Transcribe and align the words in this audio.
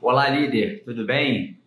Olá, 0.00 0.30
líder, 0.30 0.82
tudo 0.84 1.04
bem? 1.04 1.58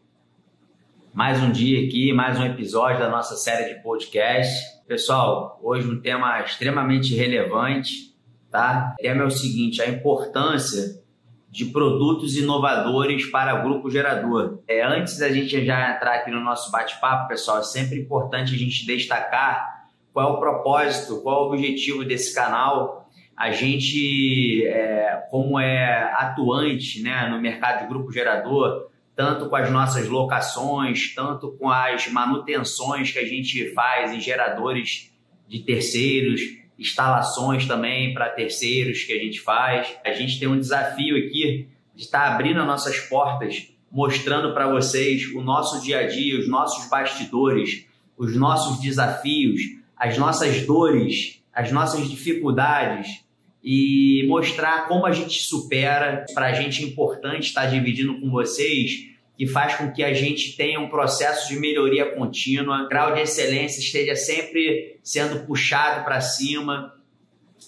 Mais 1.13 1.41
um 1.41 1.51
dia 1.51 1.87
aqui, 1.87 2.11
mais 2.11 2.39
um 2.39 2.45
episódio 2.45 2.99
da 2.99 3.09
nossa 3.09 3.35
série 3.35 3.73
de 3.73 3.81
podcast. 3.81 4.81
Pessoal, 4.87 5.59
hoje 5.63 5.87
um 5.87 6.01
tema 6.01 6.41
extremamente 6.41 7.15
relevante, 7.15 8.15
tá? 8.49 8.95
O 8.99 9.01
tema 9.01 9.23
é 9.23 9.25
o 9.27 9.31
seguinte: 9.31 9.81
a 9.81 9.87
importância 9.87 11.01
de 11.49 11.65
produtos 11.65 12.35
inovadores 12.35 13.25
para 13.29 13.59
o 13.59 13.63
grupo 13.63 13.89
gerador. 13.89 14.59
É, 14.67 14.83
antes 14.83 15.17
da 15.17 15.29
gente 15.29 15.65
já 15.65 15.95
entrar 15.95 16.15
aqui 16.15 16.31
no 16.31 16.39
nosso 16.39 16.71
bate-papo, 16.71 17.27
pessoal, 17.27 17.59
é 17.59 17.63
sempre 17.63 17.99
importante 17.99 18.55
a 18.55 18.57
gente 18.57 18.85
destacar 18.85 19.80
qual 20.13 20.29
é 20.29 20.37
o 20.37 20.39
propósito, 20.39 21.21
qual 21.21 21.37
é 21.37 21.41
o 21.41 21.53
objetivo 21.53 22.03
desse 22.03 22.33
canal. 22.33 23.09
A 23.35 23.51
gente, 23.51 24.65
é, 24.67 25.25
como 25.29 25.59
é 25.59 26.11
atuante 26.13 27.01
né, 27.01 27.27
no 27.29 27.39
mercado 27.39 27.81
de 27.81 27.87
grupo 27.87 28.11
gerador, 28.11 28.89
tanto 29.15 29.49
com 29.49 29.55
as 29.55 29.69
nossas 29.69 30.07
locações, 30.07 31.13
tanto 31.15 31.51
com 31.57 31.69
as 31.69 32.07
manutenções 32.07 33.11
que 33.11 33.19
a 33.19 33.25
gente 33.25 33.73
faz 33.73 34.13
em 34.13 34.19
geradores 34.19 35.11
de 35.47 35.59
terceiros, 35.59 36.41
instalações 36.77 37.67
também 37.67 38.13
para 38.13 38.29
terceiros 38.29 39.03
que 39.03 39.13
a 39.13 39.17
gente 39.17 39.39
faz. 39.39 39.95
A 40.05 40.11
gente 40.13 40.39
tem 40.39 40.47
um 40.47 40.59
desafio 40.59 41.17
aqui 41.17 41.67
de 41.95 42.03
estar 42.03 42.21
tá 42.21 42.33
abrindo 42.33 42.59
as 42.59 42.67
nossas 42.67 42.99
portas, 42.99 43.67
mostrando 43.91 44.53
para 44.53 44.71
vocês 44.71 45.27
o 45.35 45.41
nosso 45.41 45.81
dia 45.83 45.99
a 45.99 46.07
dia, 46.07 46.39
os 46.39 46.47
nossos 46.47 46.89
bastidores, 46.89 47.85
os 48.17 48.35
nossos 48.35 48.79
desafios, 48.79 49.61
as 50.01 50.17
nossas 50.17 50.65
dores, 50.65 51.43
as 51.53 51.71
nossas 51.71 52.09
dificuldades 52.09 53.23
e 53.63 54.25
mostrar 54.27 54.87
como 54.87 55.05
a 55.05 55.11
gente 55.11 55.43
supera. 55.43 56.25
Para 56.33 56.47
a 56.47 56.53
gente 56.53 56.83
é 56.83 56.87
importante 56.87 57.49
estar 57.49 57.67
dividindo 57.67 58.19
com 58.19 58.31
vocês 58.31 59.11
que 59.37 59.45
faz 59.45 59.75
com 59.75 59.91
que 59.91 60.03
a 60.03 60.11
gente 60.11 60.57
tenha 60.57 60.79
um 60.79 60.89
processo 60.89 61.49
de 61.49 61.59
melhoria 61.59 62.15
contínua, 62.15 62.87
grau 62.89 63.13
de 63.13 63.21
excelência 63.21 63.79
esteja 63.79 64.15
sempre 64.15 64.99
sendo 65.03 65.45
puxado 65.45 66.03
para 66.03 66.19
cima. 66.19 66.95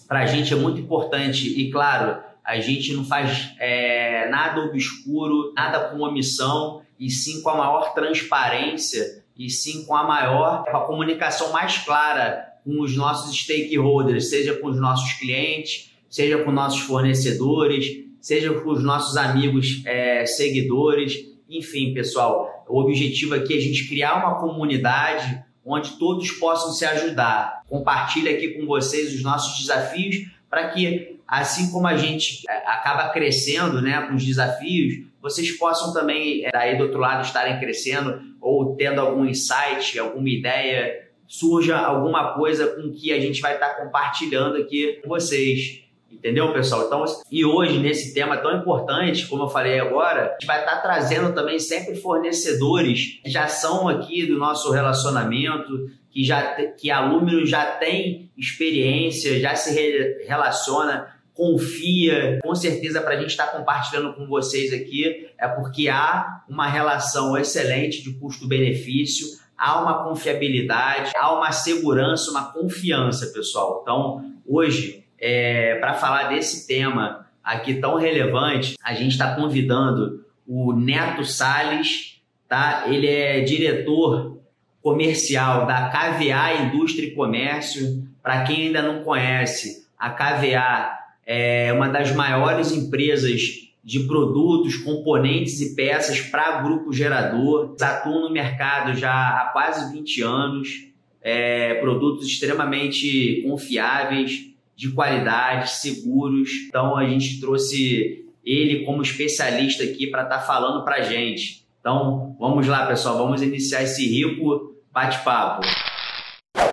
Para 0.07 0.21
a 0.21 0.25
gente 0.25 0.53
é 0.53 0.55
muito 0.55 0.81
importante 0.81 1.47
e, 1.47 1.69
claro, 1.69 2.19
a 2.43 2.59
gente 2.59 2.93
não 2.93 3.05
faz 3.05 3.53
é, 3.59 4.27
nada 4.29 4.59
obscuro, 4.61 5.53
nada 5.55 5.89
com 5.89 6.01
omissão, 6.01 6.81
e 6.99 7.11
sim 7.11 7.43
com 7.43 7.49
a 7.51 7.57
maior 7.57 7.93
transparência, 7.93 9.22
e 9.37 9.49
sim 9.49 9.85
com 9.85 9.95
a 9.95 10.03
maior, 10.03 10.63
com 10.65 10.77
a 10.77 10.85
comunicação 10.85 11.51
mais 11.51 11.77
clara 11.79 12.51
com 12.63 12.81
os 12.81 12.95
nossos 12.95 13.37
stakeholders, 13.37 14.29
seja 14.29 14.55
com 14.55 14.67
os 14.67 14.79
nossos 14.79 15.13
clientes, 15.13 15.91
seja 16.09 16.37
com 16.43 16.51
nossos 16.51 16.79
fornecedores, 16.81 17.85
seja 18.21 18.53
com 18.53 18.69
os 18.69 18.81
nossos 18.81 19.17
amigos 19.17 19.81
é, 19.85 20.25
seguidores 20.25 21.33
enfim, 21.53 21.93
pessoal, 21.93 22.65
o 22.67 22.79
objetivo 22.79 23.35
aqui 23.35 23.53
é 23.53 23.57
a 23.57 23.61
gente 23.61 23.87
criar 23.87 24.15
uma 24.15 24.39
comunidade 24.39 25.43
onde 25.65 25.97
todos 25.97 26.31
possam 26.31 26.71
se 26.71 26.83
ajudar. 26.85 27.61
Compartilhe 27.67 28.29
aqui 28.29 28.49
com 28.49 28.65
vocês 28.65 29.13
os 29.13 29.21
nossos 29.21 29.59
desafios 29.59 30.27
para 30.49 30.69
que, 30.69 31.19
assim 31.27 31.71
como 31.71 31.87
a 31.87 31.95
gente 31.95 32.41
é, 32.49 32.57
acaba 32.67 33.09
crescendo 33.09 33.81
né, 33.81 34.01
com 34.01 34.15
os 34.15 34.25
desafios, 34.25 35.05
vocês 35.23 35.57
possam 35.57 35.93
também, 35.93 36.45
é, 36.45 36.51
daí 36.51 36.77
do 36.77 36.83
outro 36.83 36.99
lado, 36.99 37.25
estarem 37.25 37.57
crescendo 37.57 38.19
ou 38.41 38.75
tendo 38.75 38.99
algum 38.99 39.25
insight, 39.25 39.97
alguma 39.97 40.27
ideia, 40.27 41.07
surja 41.25 41.77
alguma 41.77 42.33
coisa 42.33 42.67
com 42.67 42.91
que 42.91 43.13
a 43.13 43.19
gente 43.21 43.39
vai 43.39 43.53
estar 43.53 43.75
compartilhando 43.75 44.57
aqui 44.57 44.99
com 45.01 45.07
vocês. 45.07 45.81
Entendeu, 46.11 46.53
pessoal? 46.53 46.85
Então, 46.85 47.05
e 47.31 47.43
hoje, 47.43 47.79
nesse 47.79 48.13
tema 48.13 48.37
tão 48.37 48.55
importante, 48.55 49.25
como 49.25 49.43
eu 49.43 49.49
falei 49.49 49.79
agora, 49.79 50.27
a 50.27 50.31
gente 50.33 50.45
vai 50.45 50.59
estar 50.59 50.77
trazendo 50.81 51.33
também 51.33 51.57
sempre 51.57 51.95
fornecedores 51.95 53.19
que 53.23 53.31
já 53.31 53.47
são 53.47 53.87
aqui 53.87 54.25
do 54.25 54.37
nosso 54.37 54.71
relacionamento, 54.71 55.89
que 56.11 56.23
já 56.23 56.53
que 56.73 56.91
aluno 56.91 57.45
já 57.45 57.65
tem 57.65 58.29
experiência, 58.37 59.39
já 59.39 59.55
se 59.55 59.73
re, 59.73 60.25
relaciona, 60.27 61.12
confia. 61.33 62.39
Com 62.43 62.55
certeza, 62.55 63.01
para 63.01 63.15
a 63.15 63.17
gente 63.17 63.31
estar 63.31 63.47
compartilhando 63.47 64.13
com 64.13 64.27
vocês 64.27 64.71
aqui, 64.73 65.27
é 65.37 65.47
porque 65.47 65.89
há 65.89 66.43
uma 66.47 66.67
relação 66.67 67.37
excelente 67.37 68.03
de 68.03 68.13
custo-benefício, 68.13 69.27
há 69.57 69.81
uma 69.81 70.03
confiabilidade, 70.03 71.11
há 71.15 71.33
uma 71.33 71.51
segurança, 71.51 72.31
uma 72.31 72.51
confiança, 72.51 73.27
pessoal. 73.27 73.79
Então, 73.81 74.33
hoje, 74.45 75.05
é, 75.19 75.75
para 75.75 75.93
falar 75.93 76.29
desse 76.29 76.67
tema 76.67 77.27
aqui 77.43 77.75
tão 77.75 77.95
relevante, 77.95 78.75
a 78.83 78.93
gente 78.93 79.11
está 79.11 79.35
convidando 79.35 80.23
o 80.47 80.73
Neto 80.73 81.25
Sales, 81.25 82.21
tá? 82.47 82.85
Ele 82.87 83.07
é 83.07 83.41
diretor 83.41 84.37
comercial 84.81 85.65
da 85.65 85.89
KVA 85.89 86.65
Indústria 86.65 87.07
e 87.07 87.11
Comércio. 87.11 88.07
Para 88.21 88.43
quem 88.43 88.67
ainda 88.67 88.81
não 88.81 89.03
conhece, 89.03 89.87
a 89.97 90.09
KVA 90.09 91.02
é 91.25 91.71
uma 91.73 91.87
das 91.87 92.11
maiores 92.13 92.71
empresas 92.71 93.63
de 93.83 94.01
produtos, 94.01 94.77
componentes 94.77 95.59
e 95.59 95.75
peças 95.75 96.21
para 96.21 96.61
grupo 96.61 96.93
gerador. 96.93 97.75
Atuam 97.79 98.21
no 98.21 98.31
mercado 98.31 98.97
já 98.97 99.11
há 99.11 99.49
quase 99.51 99.91
20 99.91 100.21
anos. 100.21 100.87
É, 101.21 101.75
produtos 101.75 102.27
extremamente 102.27 103.43
confiáveis, 103.47 104.49
de 104.75 104.91
qualidade, 104.91 105.69
seguros. 105.71 106.49
Então 106.67 106.97
a 106.97 107.05
gente 107.05 107.39
trouxe 107.39 108.25
ele 108.43 108.85
como 108.85 109.01
especialista 109.01 109.83
aqui 109.83 110.07
para 110.07 110.23
estar 110.23 110.39
tá 110.39 110.41
falando 110.41 110.83
para 110.83 110.95
a 110.95 111.01
gente. 111.01 111.65
Então 111.79 112.35
vamos 112.39 112.67
lá, 112.67 112.85
pessoal, 112.85 113.17
vamos 113.17 113.41
iniciar 113.41 113.83
esse 113.83 114.05
rico 114.07 114.75
bate-papo. 114.91 115.61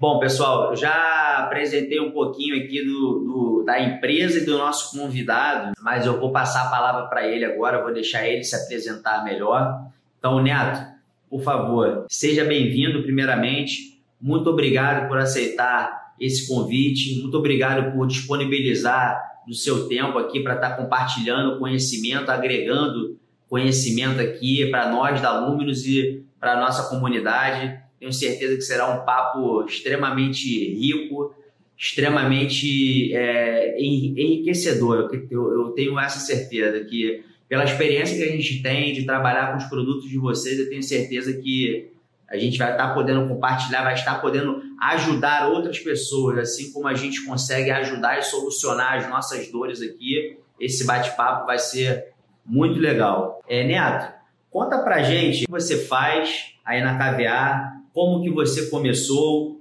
Bom, 0.01 0.19
pessoal, 0.19 0.75
já 0.75 1.45
apresentei 1.45 2.01
um 2.01 2.11
pouquinho 2.11 2.57
aqui 2.57 2.83
do, 2.83 3.19
do, 3.19 3.65
da 3.67 3.79
empresa 3.79 4.39
e 4.39 4.47
do 4.47 4.57
nosso 4.57 4.99
convidado, 4.99 5.73
mas 5.79 6.07
eu 6.07 6.19
vou 6.19 6.33
passar 6.33 6.63
a 6.69 6.71
palavra 6.71 7.07
para 7.07 7.29
ele 7.29 7.45
agora, 7.45 7.83
vou 7.83 7.93
deixar 7.93 8.27
ele 8.27 8.43
se 8.43 8.57
apresentar 8.57 9.23
melhor. 9.23 9.79
Então, 10.19 10.43
Neto, 10.43 10.81
por 11.29 11.43
favor, 11.43 12.07
seja 12.09 12.47
bem-vindo 12.47 13.03
primeiramente. 13.03 14.03
Muito 14.19 14.49
obrigado 14.49 15.07
por 15.07 15.19
aceitar 15.19 16.15
esse 16.19 16.49
convite. 16.49 17.21
Muito 17.21 17.37
obrigado 17.37 17.93
por 17.93 18.07
disponibilizar 18.07 19.21
o 19.47 19.53
seu 19.53 19.87
tempo 19.87 20.19
aqui 20.19 20.41
para 20.41 20.55
estar 20.55 20.71
tá 20.71 20.77
compartilhando 20.77 21.59
conhecimento, 21.59 22.31
agregando 22.31 23.19
conhecimento 23.51 24.19
aqui 24.19 24.65
para 24.71 24.91
nós 24.91 25.21
da 25.21 25.39
Luminous 25.41 25.85
e 25.85 26.25
para 26.41 26.55
a 26.55 26.61
nossa 26.61 26.89
comunidade. 26.89 27.79
Tenho 28.01 28.13
certeza 28.15 28.57
que 28.57 28.63
será 28.63 28.89
um 28.89 29.05
papo 29.05 29.63
extremamente 29.65 30.49
rico, 30.75 31.35
extremamente 31.77 33.15
é, 33.15 33.79
enriquecedor. 33.79 35.11
Eu, 35.31 35.73
tenho 35.77 36.01
essa 36.01 36.19
certeza 36.19 36.83
que, 36.85 37.23
pela 37.47 37.65
experiência 37.65 38.17
que 38.17 38.25
a 38.25 38.35
gente 38.35 38.63
tem 38.63 38.95
de 38.95 39.05
trabalhar 39.05 39.53
com 39.53 39.59
os 39.59 39.65
produtos 39.65 40.09
de 40.09 40.17
vocês, 40.17 40.59
eu 40.59 40.71
tenho 40.71 40.83
certeza 40.83 41.33
que 41.35 41.91
a 42.27 42.39
gente 42.39 42.57
vai 42.57 42.73
estar 42.73 42.95
podendo 42.95 43.29
compartilhar, 43.29 43.83
vai 43.83 43.95
estar 43.95 44.21
podendo 44.21 44.63
ajudar 44.81 45.49
outras 45.49 45.79
pessoas, 45.79 46.39
assim 46.39 46.73
como 46.73 46.89
a 46.89 46.95
gente 46.95 47.25
consegue 47.27 47.71
ajudar 47.71 48.19
e 48.19 48.23
solucionar 48.23 48.95
as 48.95 49.09
nossas 49.11 49.51
dores 49.51 49.83
aqui. 49.83 50.39
Esse 50.59 50.87
bate-papo 50.87 51.45
vai 51.45 51.59
ser 51.59 52.09
muito 52.47 52.79
legal. 52.79 53.43
É, 53.47 53.63
Neto, 53.65 54.13
conta 54.51 54.79
pra 54.79 55.03
gente 55.03 55.43
o 55.43 55.47
que 55.47 55.51
você 55.51 55.77
faz 55.77 56.55
aí 56.65 56.83
na 56.83 56.97
KVA, 56.97 57.80
como 57.93 58.23
que 58.23 58.31
você 58.31 58.67
começou, 58.71 59.61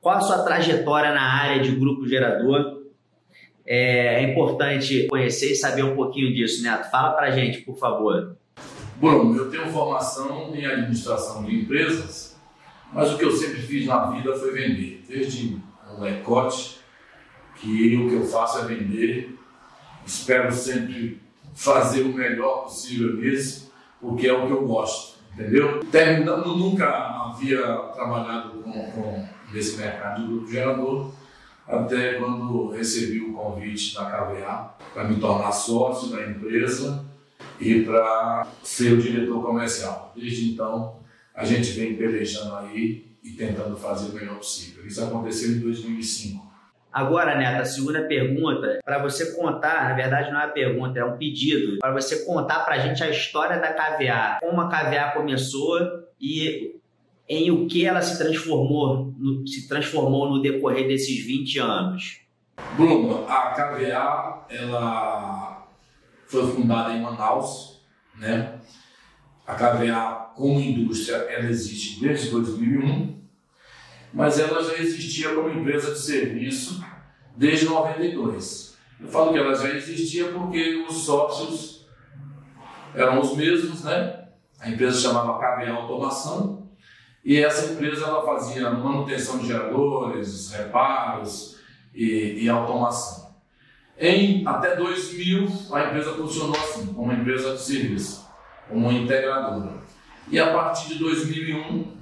qual 0.00 0.16
a 0.16 0.20
sua 0.20 0.42
trajetória 0.42 1.12
na 1.12 1.22
área 1.22 1.62
de 1.62 1.72
grupo 1.72 2.06
gerador. 2.06 2.78
É, 3.66 4.22
é 4.24 4.32
importante 4.32 5.06
conhecer 5.08 5.52
e 5.52 5.56
saber 5.56 5.82
um 5.82 5.94
pouquinho 5.94 6.32
disso, 6.34 6.62
Neto. 6.62 6.90
Fala 6.90 7.10
pra 7.10 7.30
gente, 7.30 7.60
por 7.60 7.76
favor. 7.76 8.34
Bom, 8.96 9.34
eu 9.36 9.50
tenho 9.50 9.66
formação 9.66 10.54
em 10.54 10.64
administração 10.64 11.44
de 11.44 11.54
empresas, 11.54 12.36
mas 12.92 13.12
o 13.12 13.18
que 13.18 13.24
eu 13.24 13.30
sempre 13.30 13.60
fiz 13.60 13.86
na 13.86 14.10
vida 14.10 14.34
foi 14.34 14.52
vender. 14.52 15.04
Desde 15.06 15.58
um 15.94 16.00
lecote, 16.00 16.78
que 17.56 17.96
o 17.96 18.08
que 18.08 18.14
eu 18.14 18.24
faço 18.24 18.60
é 18.60 18.64
vender. 18.64 19.36
Espero 20.06 20.50
sempre 20.52 21.20
fazer 21.54 22.02
o 22.02 22.12
melhor 22.12 22.64
possível 22.64 23.16
nisso, 23.16 23.72
porque 24.00 24.26
é 24.26 24.32
o 24.32 24.46
que 24.46 24.52
eu 24.52 24.66
gosto, 24.66 25.17
entendeu? 25.32 25.80
Terminando, 25.90 26.56
nunca 26.56 26.86
havia 26.86 27.60
trabalhado 27.94 28.62
com, 28.62 28.72
com 28.72 29.28
nesse 29.52 29.76
mercado 29.76 30.22
de 30.22 30.28
grupo 30.28 30.50
gerador, 30.50 31.12
até 31.66 32.14
quando 32.14 32.70
recebi 32.70 33.20
o 33.20 33.32
convite 33.32 33.94
da 33.94 34.04
KVA 34.06 34.74
para 34.94 35.04
me 35.04 35.20
tornar 35.20 35.52
sócio 35.52 36.10
da 36.10 36.26
empresa 36.26 37.04
e 37.60 37.82
para 37.82 38.46
ser 38.62 38.92
o 38.92 39.02
diretor 39.02 39.42
comercial. 39.42 40.12
Desde 40.16 40.50
então, 40.50 40.96
a 41.34 41.44
gente 41.44 41.72
vem 41.72 41.96
pelejando 41.96 42.56
aí 42.56 43.06
e 43.22 43.30
tentando 43.30 43.76
fazer 43.76 44.10
o 44.10 44.14
melhor 44.14 44.36
possível. 44.36 44.86
Isso 44.86 45.02
aconteceu 45.02 45.52
em 45.52 45.60
2005. 45.60 46.47
Agora, 46.92 47.36
Neto, 47.36 47.62
a 47.62 47.64
segunda 47.64 48.02
pergunta, 48.02 48.78
para 48.84 48.98
você 48.98 49.36
contar, 49.36 49.88
na 49.88 49.94
verdade 49.94 50.30
não 50.30 50.40
é 50.40 50.46
uma 50.46 50.52
pergunta, 50.52 50.98
é 50.98 51.04
um 51.04 51.18
pedido, 51.18 51.78
para 51.78 51.92
você 51.92 52.24
contar 52.24 52.60
para 52.60 52.76
a 52.76 52.78
gente 52.78 53.02
a 53.02 53.10
história 53.10 53.58
da 53.58 53.72
KVA, 53.72 54.38
como 54.40 54.60
a 54.60 54.68
KVA 54.68 55.12
começou 55.14 55.78
e 56.20 56.74
em 57.28 57.50
o 57.50 57.66
que 57.66 57.84
ela 57.84 58.00
se 58.00 58.16
transformou, 58.16 59.12
no, 59.18 59.46
se 59.46 59.68
transformou 59.68 60.30
no 60.30 60.40
decorrer 60.40 60.88
desses 60.88 61.24
20 61.24 61.58
anos. 61.58 62.20
Bruno, 62.74 63.26
a 63.28 63.50
KVA, 63.50 64.46
ela 64.48 65.68
foi 66.26 66.50
fundada 66.52 66.92
em 66.94 67.02
Manaus, 67.02 67.82
né? 68.16 68.54
A 69.46 69.54
KVA 69.54 70.32
como 70.34 70.60
indústria, 70.60 71.16
ela 71.16 71.48
existe 71.48 72.00
desde 72.00 72.30
2001, 72.30 73.17
mas 74.12 74.38
ela 74.38 74.62
já 74.62 74.74
existia 74.78 75.34
como 75.34 75.50
empresa 75.50 75.92
de 75.92 75.98
serviço 75.98 76.84
desde 77.36 77.66
92. 77.66 78.76
Eu 79.00 79.08
falo 79.08 79.32
que 79.32 79.38
ela 79.38 79.54
já 79.54 79.68
existia 79.70 80.32
porque 80.32 80.84
os 80.88 81.04
sócios 81.04 81.86
eram 82.94 83.20
os 83.20 83.36
mesmos, 83.36 83.84
né? 83.84 84.24
A 84.60 84.68
empresa 84.68 85.00
chamava 85.00 85.38
KVA 85.38 85.70
Automação 85.70 86.68
e 87.24 87.38
essa 87.38 87.72
empresa 87.72 88.06
ela 88.06 88.24
fazia 88.24 88.70
manutenção 88.70 89.38
de 89.38 89.46
geradores, 89.46 90.50
reparos 90.52 91.58
e, 91.94 92.44
e 92.44 92.48
automação. 92.48 93.28
Em 93.96 94.46
até 94.46 94.74
2000 94.74 95.46
a 95.72 95.84
empresa 95.84 96.14
funcionou 96.14 96.56
assim, 96.56 96.86
como 96.86 97.02
uma 97.02 97.14
empresa 97.14 97.54
de 97.54 97.60
serviço, 97.60 98.28
como 98.68 98.88
uma 98.88 98.98
integradora. 98.98 99.78
E 100.30 100.40
a 100.40 100.52
partir 100.52 100.88
de 100.88 100.98
2001 100.98 101.98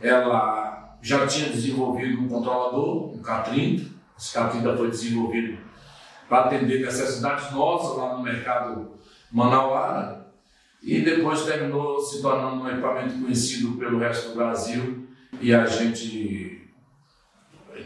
ela 0.00 0.63
já 1.04 1.26
tinha 1.26 1.50
desenvolvido 1.50 2.18
um 2.18 2.28
controlador, 2.28 3.12
um 3.12 3.22
K30. 3.22 3.88
Esse 4.18 4.38
K30 4.38 4.74
foi 4.74 4.88
desenvolvido 4.88 5.58
para 6.26 6.46
atender 6.46 6.80
necessidades 6.80 7.52
nossas 7.52 7.98
lá 7.98 8.16
no 8.16 8.22
mercado 8.22 8.92
manauara 9.30 10.26
e 10.82 11.02
depois 11.02 11.42
terminou 11.42 12.00
se 12.00 12.22
tornando 12.22 12.62
um 12.62 12.70
equipamento 12.70 13.20
conhecido 13.20 13.72
pelo 13.72 13.98
resto 13.98 14.30
do 14.30 14.36
Brasil 14.36 15.06
e 15.42 15.54
a 15.54 15.66
gente 15.66 16.70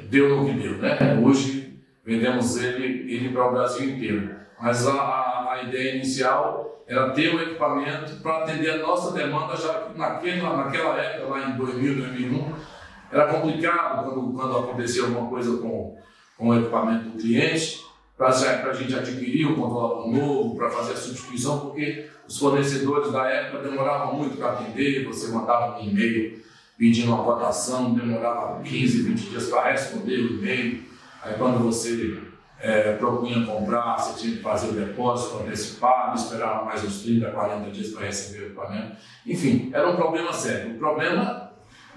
deu 0.09 0.37
no 0.37 0.47
que 0.47 0.53
deu, 0.53 0.79
né? 0.79 1.21
Hoje 1.21 1.77
vendemos 2.05 2.57
ele, 2.57 3.13
ele 3.13 3.31
para 3.31 3.49
o 3.49 3.53
Brasil 3.53 3.91
inteiro. 3.91 4.37
Mas 4.61 4.87
a, 4.87 5.53
a, 5.53 5.63
ideia 5.65 5.97
inicial 5.97 6.85
era 6.87 7.11
ter 7.11 7.35
um 7.35 7.41
equipamento 7.41 8.15
para 8.23 8.45
atender 8.45 8.71
a 8.71 8.79
nossa 8.79 9.13
demanda 9.13 9.57
já 9.57 9.89
naquele, 9.97 10.41
naquela 10.41 10.97
época, 11.01 11.29
lá 11.31 11.51
em 11.51 11.57
2000, 11.57 11.97
2001, 11.97 12.78
era 13.11 13.27
complicado 13.27 14.05
quando, 14.05 14.33
quando 14.33 14.59
acontecia 14.59 15.05
alguma 15.05 15.29
coisa 15.29 15.57
com, 15.59 15.97
com 16.37 16.49
o 16.49 16.59
equipamento 16.59 17.11
do 17.11 17.19
cliente, 17.19 17.85
para 18.17 18.29
a 18.29 18.73
gente 18.73 18.95
adquirir 18.95 19.47
um 19.47 19.55
controlador 19.55 20.11
novo, 20.11 20.57
para 20.57 20.69
fazer 20.71 20.93
a 20.93 20.97
substituição, 20.97 21.61
porque 21.61 22.09
os 22.27 22.37
fornecedores 22.37 23.13
da 23.13 23.29
época 23.29 23.63
demoravam 23.63 24.15
muito 24.15 24.37
para 24.37 24.53
atender, 24.53 25.05
você 25.05 25.29
mandava 25.29 25.79
um 25.79 25.85
e-mail 25.85 26.43
pedindo 26.77 27.13
uma 27.13 27.25
cotação, 27.25 27.95
demorava 27.95 28.61
15, 28.63 29.03
20 29.03 29.31
dias 29.31 29.49
para 29.49 29.71
responder 29.71 30.19
o 30.19 30.35
e-mail, 30.35 30.83
aí 31.23 31.35
quando 31.35 31.63
você 31.63 32.19
é, 32.61 32.95
propunha 32.97 33.47
comprar, 33.47 33.97
você 33.97 34.21
tinha 34.21 34.37
que 34.37 34.43
fazer 34.43 34.69
o 34.69 34.73
depósito 34.73 35.39
antecipado, 35.39 36.17
esperava 36.17 36.65
mais 36.65 36.85
uns 36.85 37.03
30, 37.03 37.31
40 37.31 37.71
dias 37.71 37.91
para 37.91 38.07
receber 38.07 38.43
o 38.43 38.47
equipamento. 38.47 38.97
Enfim, 39.27 39.71
era 39.73 39.89
um 39.89 39.97
problema 39.97 40.33
sério. 40.33 40.75
O 40.75 40.79
problema 40.79 41.48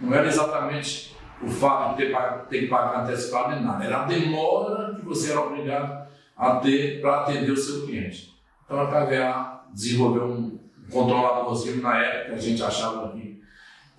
não 0.02 0.14
era 0.14 0.28
exatamente 0.28 1.16
o 1.42 1.48
fato 1.48 1.98
de 1.98 2.08
ter, 2.08 2.18
ter 2.50 2.60
que 2.62 2.68
pagar 2.68 3.04
antecipado 3.04 3.56
nem 3.56 3.64
nada, 3.64 3.84
era 3.84 4.04
a 4.04 4.06
demora 4.06 4.96
que 4.96 5.06
você 5.06 5.32
era 5.32 5.42
obrigado 5.42 6.08
a 6.38 6.56
ter 6.56 7.02
para 7.02 7.22
atender 7.22 7.52
o 7.52 7.58
seu 7.58 7.86
cliente. 7.86 8.34
Então 8.66 8.80
a 8.80 8.88
KVA 8.88 9.66
desenvolveu 9.74 10.26
um 10.26 10.60
controladorzinho 10.92 11.82
na 11.82 11.98
época, 11.98 12.36
a 12.36 12.40
gente 12.40 12.62
achava 12.64 13.12
que, 13.12 13.42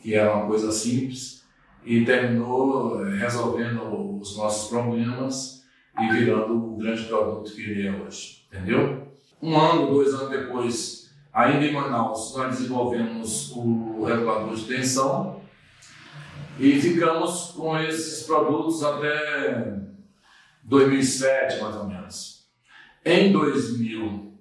que 0.01 0.15
era 0.15 0.35
uma 0.35 0.47
coisa 0.47 0.71
simples, 0.71 1.43
e 1.85 2.05
terminou 2.05 3.05
eh, 3.05 3.17
resolvendo 3.17 4.19
os 4.21 4.37
nossos 4.37 4.69
problemas 4.69 5.65
e 5.99 6.09
virando 6.13 6.75
o 6.75 6.77
grande 6.77 7.05
produto 7.05 7.53
que 7.53 7.63
ele 7.63 7.89
é 7.89 7.93
hoje. 7.93 8.47
Entendeu? 8.49 9.09
Um 9.41 9.59
ano, 9.59 9.89
dois 9.89 10.15
anos 10.15 10.31
depois, 10.31 11.13
ainda 11.33 11.65
em 11.67 11.73
Manaus, 11.73 12.37
nós 12.37 12.57
desenvolvemos 12.57 13.51
o 13.57 14.05
regulador 14.05 14.55
de 14.55 14.65
tensão, 14.65 15.42
e 16.63 16.81
ficamos 16.81 17.51
com 17.57 17.77
esses 17.77 18.25
produtos 18.25 18.85
até 18.85 19.81
2007, 20.63 21.61
mais 21.61 21.75
ou 21.75 21.89
menos. 21.89 22.47
Em 23.05 23.33
2000, 23.33 24.33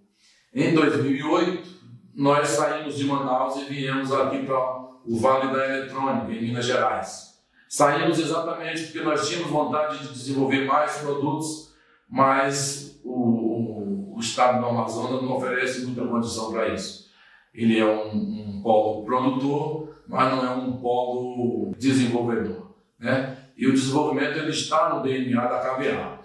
em 0.54 0.76
2008, 0.76 1.68
nós 2.14 2.48
saímos 2.50 2.96
de 2.96 3.06
Manaus 3.06 3.56
e 3.56 3.64
viemos 3.64 4.12
aqui 4.12 4.46
para 4.46 4.56
o 5.04 5.18
Vale 5.20 5.52
da 5.52 5.66
Eletrônica, 5.66 6.32
em 6.32 6.44
Minas 6.44 6.66
Gerais. 6.66 7.42
Saímos 7.68 8.20
exatamente 8.20 8.84
porque 8.84 9.02
nós 9.02 9.28
tínhamos 9.28 9.50
vontade 9.50 9.98
de 9.98 10.14
desenvolver 10.14 10.66
mais 10.66 10.98
produtos, 11.00 11.74
mas 12.08 13.02
o, 13.04 13.14
o, 13.14 14.16
o 14.16 14.20
estado 14.20 14.60
do 14.60 14.68
Amazonas 14.68 15.24
não 15.24 15.38
oferece 15.38 15.88
muita 15.88 16.06
condição 16.06 16.52
para 16.52 16.68
isso. 16.68 17.10
Ele 17.52 17.80
é 17.80 17.86
um, 17.86 18.12
um 18.14 18.62
polo 18.62 19.04
produtor, 19.06 19.92
mas 20.12 20.30
não 20.30 20.46
é 20.46 20.50
um 20.50 20.74
polo 20.74 21.74
desenvolvedor. 21.80 22.74
Né? 23.00 23.38
E 23.58 23.66
o 23.66 23.72
desenvolvimento 23.72 24.38
ele 24.38 24.52
está 24.52 24.94
no 24.94 25.02
DNA 25.02 25.48
da 25.48 25.60
KVA. 25.60 26.20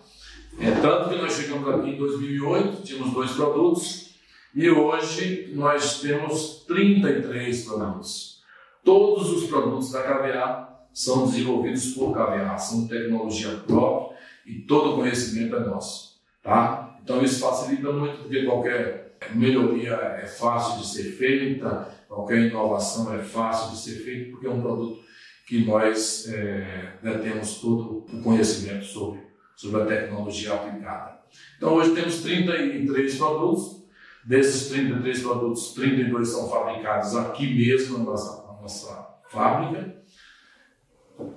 É, 0.59 0.71
tanto 0.81 1.09
que 1.09 1.17
nós 1.17 1.35
chegamos 1.35 1.69
aqui 1.73 1.91
em 1.91 1.97
2008, 1.97 2.83
tínhamos 2.83 3.15
dois 3.15 3.31
produtos, 3.31 4.17
e 4.53 4.69
hoje 4.69 5.53
nós 5.55 6.01
temos 6.01 6.65
33 6.67 7.65
produtos. 7.65 8.43
Todos 8.83 9.31
os 9.31 9.49
produtos 9.49 9.93
da 9.93 10.03
KVA 10.03 10.69
são 10.93 11.27
desenvolvidos 11.27 11.95
por 11.95 12.13
KVA, 12.13 12.59
são 12.59 12.89
tecnologia 12.89 13.51
própria 13.67 14.17
e 14.47 14.61
todo 14.63 14.95
o 14.95 14.97
conhecimento 14.97 15.55
é 15.55 15.61
nosso. 15.61 16.17
Tá? 16.43 16.99
Então 17.05 17.23
isso 17.23 17.41
facilita 17.41 17.93
muito, 17.93 18.19
porque 18.23 18.45
qualquer 18.45 19.17
melhoria 19.35 19.95
é 19.95 20.27
fácil 20.27 20.81
de 20.81 20.89
ser 20.89 21.13
feita, 21.13 21.95
Qualquer 22.17 22.39
inovação 22.47 23.15
é 23.15 23.19
fácil 23.19 23.73
de 23.73 23.79
ser 23.79 24.03
feita 24.03 24.31
porque 24.31 24.47
é 24.47 24.51
um 24.51 24.63
produto 24.63 25.05
que 25.47 25.67
nós 25.67 26.27
é, 26.29 26.95
temos 27.23 27.61
todo 27.61 28.07
o 28.11 28.23
conhecimento 28.23 28.87
sobre, 28.87 29.21
sobre 29.55 29.83
a 29.83 29.85
tecnologia 29.85 30.55
aplicada. 30.55 31.21
Então 31.59 31.75
hoje 31.75 31.95
temos 31.95 32.23
33 32.23 33.17
produtos, 33.17 33.85
desses 34.25 34.71
33 34.71 35.21
produtos, 35.21 35.75
32 35.75 36.27
são 36.27 36.49
fabricados 36.49 37.15
aqui 37.15 37.55
mesmo 37.55 37.99
na 37.99 38.05
nossa, 38.05 38.47
na 38.47 38.63
nossa 38.63 39.09
fábrica. 39.29 39.95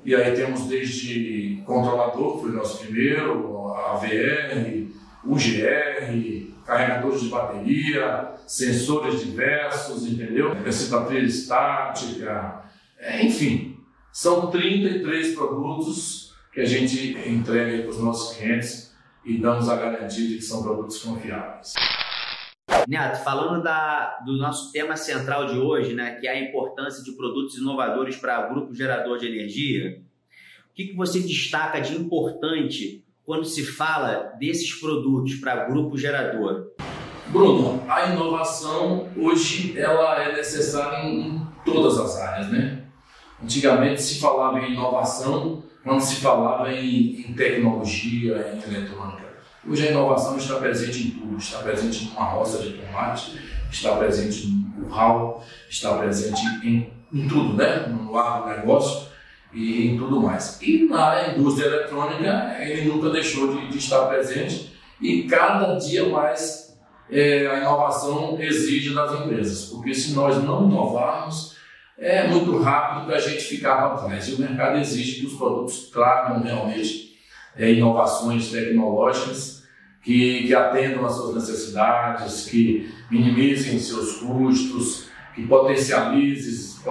E 0.05 0.15
aí 0.15 0.33
temos 0.33 0.61
desde 0.67 1.61
controlador, 1.65 2.37
que 2.37 2.43
foi 2.43 2.51
nosso 2.53 2.85
primeiro, 2.85 3.73
AVR, 3.73 4.87
UGR, 5.25 6.38
carregadores 6.69 7.21
de 7.21 7.29
bateria, 7.29 8.35
sensores 8.45 9.25
diversos, 9.25 10.05
entendeu? 10.05 10.53
Recitatriz 10.53 11.39
estática, 11.39 12.63
é, 12.99 13.25
enfim, 13.25 13.79
são 14.13 14.51
33 14.51 15.33
produtos 15.33 16.35
que 16.53 16.61
a 16.61 16.65
gente 16.65 17.17
entrega 17.27 17.81
para 17.81 17.89
os 17.89 17.99
nossos 17.99 18.37
clientes 18.37 18.95
e 19.25 19.39
damos 19.39 19.67
a 19.67 19.75
garantia 19.77 20.27
de 20.27 20.35
que 20.35 20.43
são 20.43 20.61
produtos 20.61 21.01
confiáveis. 21.01 21.73
Neto, 22.87 23.23
falando 23.23 23.63
da, 23.63 24.19
do 24.23 24.37
nosso 24.37 24.71
tema 24.71 24.95
central 24.95 25.47
de 25.47 25.57
hoje, 25.57 25.95
né, 25.95 26.15
que 26.19 26.27
é 26.27 26.31
a 26.31 26.39
importância 26.39 27.03
de 27.03 27.13
produtos 27.13 27.57
inovadores 27.57 28.15
para 28.15 28.47
grupo 28.47 28.75
gerador 28.75 29.17
de 29.17 29.25
energia, 29.25 30.03
o 30.69 30.73
que, 30.75 30.89
que 30.89 30.95
você 30.95 31.19
destaca 31.19 31.79
de 31.79 31.95
importante 31.95 33.03
quando 33.29 33.45
se 33.45 33.63
fala 33.63 34.33
desses 34.39 34.73
produtos 34.73 35.35
para 35.35 35.65
grupo 35.65 35.95
gerador? 35.95 36.71
Bruno, 37.27 37.83
a 37.87 38.07
inovação 38.07 39.07
hoje 39.15 39.77
ela 39.77 40.19
é 40.23 40.35
necessária 40.35 41.07
em 41.07 41.39
todas 41.63 41.99
as 41.99 42.17
áreas, 42.17 42.47
né? 42.49 42.85
Antigamente 43.43 44.01
se 44.01 44.19
falava 44.19 44.59
em 44.59 44.73
inovação 44.73 45.61
quando 45.83 46.01
se 46.01 46.15
falava 46.15 46.73
em, 46.73 47.21
em 47.21 47.33
tecnologia, 47.35 48.51
em 48.51 48.67
eletrônica. 48.67 49.29
Hoje 49.63 49.87
a 49.87 49.91
inovação 49.91 50.35
está 50.35 50.55
presente 50.55 51.09
em 51.09 51.11
tudo, 51.11 51.37
está 51.37 51.59
presente 51.59 52.05
numa 52.05 52.25
roça 52.25 52.63
de 52.63 52.79
tomate, 52.79 53.39
está 53.71 53.95
presente 53.95 54.47
no 54.47 54.87
curral, 54.87 55.45
está 55.69 55.95
presente 55.99 56.41
em, 56.63 56.91
em 57.13 57.27
tudo, 57.27 57.53
né? 57.53 57.85
No 57.89 58.17
agronegócio 58.17 59.07
e 59.53 59.95
tudo 59.97 60.21
mais. 60.21 60.59
E 60.61 60.85
na 60.85 61.29
indústria 61.29 61.67
eletrônica, 61.67 62.57
ele 62.59 62.89
nunca 62.89 63.09
deixou 63.09 63.55
de, 63.55 63.67
de 63.67 63.77
estar 63.77 64.05
presente 64.05 64.73
e 65.01 65.23
cada 65.23 65.75
dia 65.75 66.07
mais 66.07 66.77
é, 67.09 67.47
a 67.47 67.57
inovação 67.57 68.37
exige 68.39 68.93
das 68.93 69.11
empresas, 69.13 69.65
porque 69.65 69.93
se 69.93 70.13
nós 70.13 70.43
não 70.43 70.69
inovarmos, 70.69 71.57
é 71.97 72.27
muito 72.27 72.57
rápido 72.59 73.07
para 73.07 73.17
a 73.17 73.19
gente 73.19 73.43
ficar 73.43 73.75
para 73.75 74.07
trás. 74.07 74.27
E 74.27 74.35
o 74.35 74.39
mercado 74.39 74.77
exige 74.77 75.19
que 75.19 75.27
os 75.27 75.33
produtos 75.33 75.89
tragam 75.89 76.41
realmente 76.41 77.17
é, 77.57 77.71
inovações 77.71 78.49
tecnológicas 78.51 79.63
que, 80.03 80.47
que 80.47 80.55
atendam 80.55 81.05
às 81.05 81.13
suas 81.13 81.35
necessidades, 81.35 82.45
que 82.45 82.89
minimizem 83.11 83.79
seus 83.79 84.17
custos, 84.17 85.09
que 85.35 85.45
potencializem, 85.45 86.81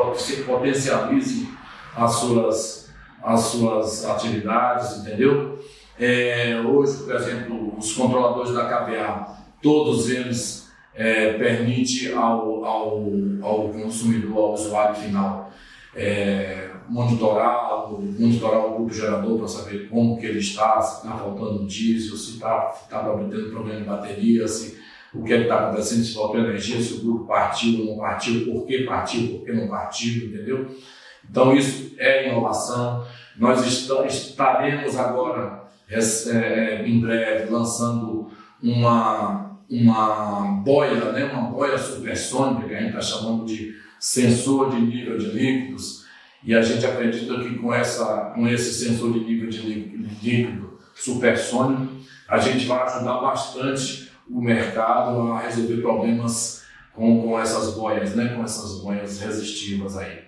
potencializem 0.44 1.48
as 1.96 2.12
suas, 2.12 2.90
as 3.22 3.40
suas 3.40 4.04
atividades, 4.04 4.98
entendeu? 4.98 5.58
É, 5.98 6.60
hoje, 6.60 7.04
por 7.04 7.14
exemplo, 7.14 7.74
os 7.76 7.92
controladores 7.92 8.54
da 8.54 8.64
KBA, 8.64 9.36
todos 9.60 10.08
eles 10.08 10.68
é, 10.94 11.32
permitem 11.32 12.12
ao, 12.14 12.64
ao, 12.64 13.04
ao 13.42 13.68
consumidor, 13.68 14.36
ao 14.36 14.54
usuário 14.54 14.94
final, 14.94 15.52
é, 15.94 16.70
monitorar, 16.88 17.90
monitorar 17.90 18.66
o 18.66 18.74
grupo 18.76 18.94
gerador 18.94 19.38
para 19.38 19.48
saber 19.48 19.88
como 19.88 20.18
que 20.18 20.26
ele 20.26 20.38
está, 20.38 20.80
se 20.80 21.04
está 21.04 21.16
faltando 21.18 21.66
diesel, 21.66 22.16
se 22.16 22.34
está 22.34 22.60
tá 22.88 23.02
tendo 23.02 23.50
problema 23.50 23.80
de 23.80 23.86
bateria, 23.86 24.46
se, 24.46 24.78
o 25.12 25.22
que 25.22 25.32
é 25.32 25.42
está 25.42 25.68
acontecendo, 25.68 26.04
se 26.04 26.14
faltou 26.14 26.40
energia, 26.40 26.80
se 26.80 26.94
o 26.94 27.00
grupo 27.00 27.26
partiu 27.26 27.80
ou 27.80 27.86
não 27.86 27.96
partiu, 27.98 28.44
por 28.44 28.66
que 28.66 28.84
partiu, 28.84 29.28
por 29.28 29.44
que 29.44 29.52
não 29.52 29.68
partiu, 29.68 30.26
entendeu? 30.26 30.68
Então 31.30 31.54
isso 31.54 31.94
é 31.98 32.28
inovação. 32.28 33.06
Nós 33.36 33.64
estaremos 33.66 34.96
agora 34.96 35.68
é, 35.90 35.98
é, 35.98 36.86
em 36.86 37.00
breve 37.00 37.50
lançando 37.50 38.30
uma, 38.62 39.58
uma 39.70 40.42
boia, 40.64 41.12
né, 41.12 41.24
uma 41.32 41.50
boia 41.50 41.78
supersônica, 41.78 42.68
que 42.68 42.74
a 42.74 42.80
gente 42.80 42.88
está 42.88 43.00
chamando 43.00 43.46
de 43.46 43.74
sensor 43.98 44.70
de 44.70 44.80
nível 44.80 45.16
de 45.16 45.26
líquidos, 45.26 46.06
e 46.44 46.54
a 46.54 46.62
gente 46.62 46.86
acredita 46.86 47.40
que 47.40 47.56
com, 47.56 47.72
essa, 47.74 48.32
com 48.34 48.46
esse 48.46 48.72
sensor 48.72 49.12
de 49.12 49.20
nível 49.20 49.48
de 49.48 49.60
líquido 49.60 50.78
supersônico, 50.94 51.98
a 52.28 52.38
gente 52.38 52.66
vai 52.66 52.82
ajudar 52.82 53.20
bastante 53.20 54.10
o 54.30 54.40
mercado 54.40 55.32
a 55.32 55.40
resolver 55.40 55.80
problemas 55.80 56.64
com, 56.94 57.22
com 57.22 57.40
essas 57.40 57.74
boias, 57.74 58.14
né, 58.14 58.34
com 58.34 58.42
essas 58.42 58.80
boias 58.82 59.20
resistivas 59.20 59.96
aí. 59.96 60.27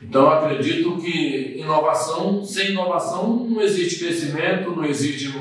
Então, 0.00 0.22
eu 0.22 0.30
acredito 0.30 0.96
que 0.98 1.58
inovação, 1.58 2.44
sem 2.44 2.70
inovação, 2.70 3.44
não 3.44 3.60
existe 3.60 4.04
crescimento, 4.04 4.70
não 4.70 4.84
existe 4.84 5.34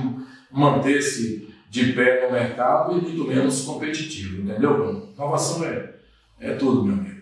manter-se 0.51 1.47
de 1.69 1.93
pé 1.93 2.25
no 2.25 2.33
mercado 2.33 2.97
e 2.97 3.01
muito 3.01 3.23
menos 3.25 3.61
competitivo, 3.61 4.41
entendeu? 4.41 5.11
Inovação 5.15 5.63
é, 5.63 5.93
é 6.39 6.53
tudo, 6.55 6.83
meu 6.83 6.95
amigo. 6.95 7.17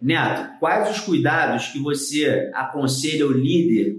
Neto, 0.00 0.58
quais 0.60 0.90
os 0.90 1.00
cuidados 1.00 1.68
que 1.68 1.78
você 1.78 2.50
aconselha 2.54 3.26
o 3.26 3.32
líder 3.32 3.96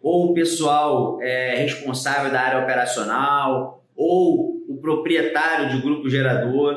ou 0.00 0.30
o 0.30 0.34
pessoal 0.34 1.20
é, 1.20 1.56
responsável 1.56 2.32
da 2.32 2.40
área 2.40 2.62
operacional 2.62 3.84
ou 3.94 4.64
o 4.68 4.78
proprietário 4.80 5.70
de 5.70 5.82
grupo 5.82 6.08
gerador 6.08 6.74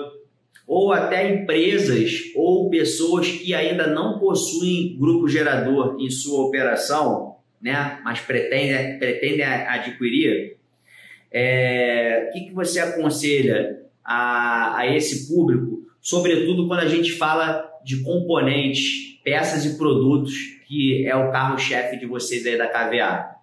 ou 0.70 0.94
até 0.94 1.28
empresas 1.34 2.32
ou 2.36 2.70
pessoas 2.70 3.28
que 3.28 3.56
ainda 3.56 3.88
não 3.88 4.20
possuem 4.20 4.96
grupo 5.00 5.28
gerador 5.28 5.98
em 6.00 6.12
sua 6.12 6.46
operação, 6.46 7.38
né, 7.60 8.00
mas 8.04 8.20
pretendem, 8.20 9.00
pretendem 9.00 9.44
adquirir, 9.44 10.58
é, 11.32 12.28
o 12.28 12.34
que, 12.34 12.42
que 12.42 12.54
você 12.54 12.80
aconselha 12.80 13.80
a, 14.06 14.78
a 14.78 14.96
esse 14.96 15.28
público, 15.28 15.88
sobretudo 16.00 16.68
quando 16.68 16.82
a 16.82 16.88
gente 16.88 17.14
fala 17.14 17.68
de 17.84 18.04
componentes, 18.04 19.18
peças 19.24 19.66
e 19.66 19.76
produtos, 19.76 20.36
que 20.68 21.04
é 21.08 21.16
o 21.16 21.32
carro-chefe 21.32 21.98
de 21.98 22.06
vocês 22.06 22.46
aí 22.46 22.60
da 22.60 22.68
KVA? 22.68 23.38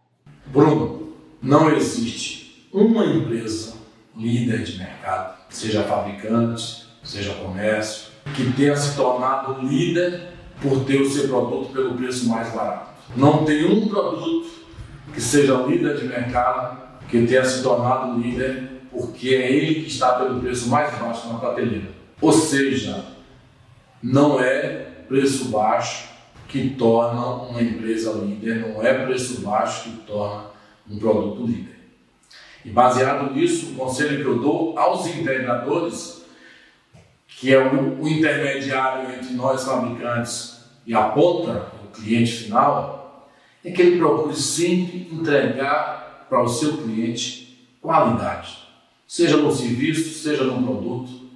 Bruno, 0.47 1.13
não 1.43 1.75
existe 1.75 2.69
uma 2.73 3.05
empresa 3.05 3.75
líder 4.17 4.63
de 4.63 4.79
mercado, 4.79 5.37
seja 5.51 5.83
fabricante, 5.83 6.86
seja 7.07 7.35
comércio, 7.35 8.09
que 8.35 8.53
tenha 8.53 8.77
se 8.77 8.97
tornado 8.97 9.65
líder 9.67 10.29
por 10.61 10.85
ter 10.85 11.01
o 11.01 11.09
seu 11.09 11.29
produto 11.29 11.73
pelo 11.73 11.95
preço 11.95 12.29
mais 12.29 12.53
barato. 12.53 12.91
Não 13.17 13.45
tem 13.45 13.65
um 13.65 13.89
produto 13.89 14.49
que 15.15 15.21
seja 15.21 15.55
líder 15.63 15.97
de 15.97 16.09
mercado 16.09 16.85
que 17.09 17.25
tenha 17.27 17.45
se 17.45 17.63
tornado 17.63 18.19
líder 18.19 18.83
porque 18.91 19.29
é 19.29 19.53
ele 19.53 19.83
que 19.83 19.89
está 19.89 20.15
pelo 20.15 20.41
preço 20.41 20.69
mais 20.69 20.93
baixo 20.99 21.29
na 21.29 21.39
prateleira. 21.39 21.91
Ou 22.21 22.33
seja, 22.33 23.05
não 24.03 24.41
é 24.41 24.87
preço 25.07 25.47
baixo 25.47 26.09
que 26.49 26.71
torna 26.71 27.25
uma 27.49 27.63
empresa 27.63 28.13
líder, 28.13 28.69
não 28.69 28.83
é 28.83 29.05
preço 29.05 29.41
baixo 29.43 29.85
que 29.85 29.97
torna 30.07 30.47
um 30.89 30.99
produto 30.99 31.47
líder. 31.47 31.77
E 32.65 32.71
baseado 32.71 33.33
nisso, 33.33 33.73
o 33.73 33.75
conselho 33.75 34.23
que 34.23 34.29
eu 34.29 34.41
dou 34.41 34.79
aos 34.79 35.07
integradores 35.07 36.16
que 37.39 37.53
é 37.53 37.59
o, 37.59 38.03
o 38.03 38.09
intermediário 38.09 39.15
entre 39.15 39.35
nós 39.35 39.65
fabricantes 39.65 40.61
e 40.87 40.95
a 40.95 41.03
ponta, 41.03 41.71
o 41.85 41.89
cliente 41.89 42.33
final, 42.33 43.31
é 43.63 43.71
que 43.71 43.83
ele 43.83 43.99
procure 43.99 44.35
sempre 44.35 45.09
entregar 45.13 46.27
para 46.29 46.43
o 46.43 46.49
seu 46.49 46.79
cliente 46.79 47.69
qualidade, 47.81 48.59
seja 49.07 49.37
no 49.37 49.53
serviço, 49.53 50.23
seja 50.23 50.45
no 50.45 50.63
produto, 50.63 51.29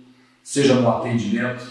seja 0.43 0.75
no 0.75 0.89
atendimento, 0.89 1.67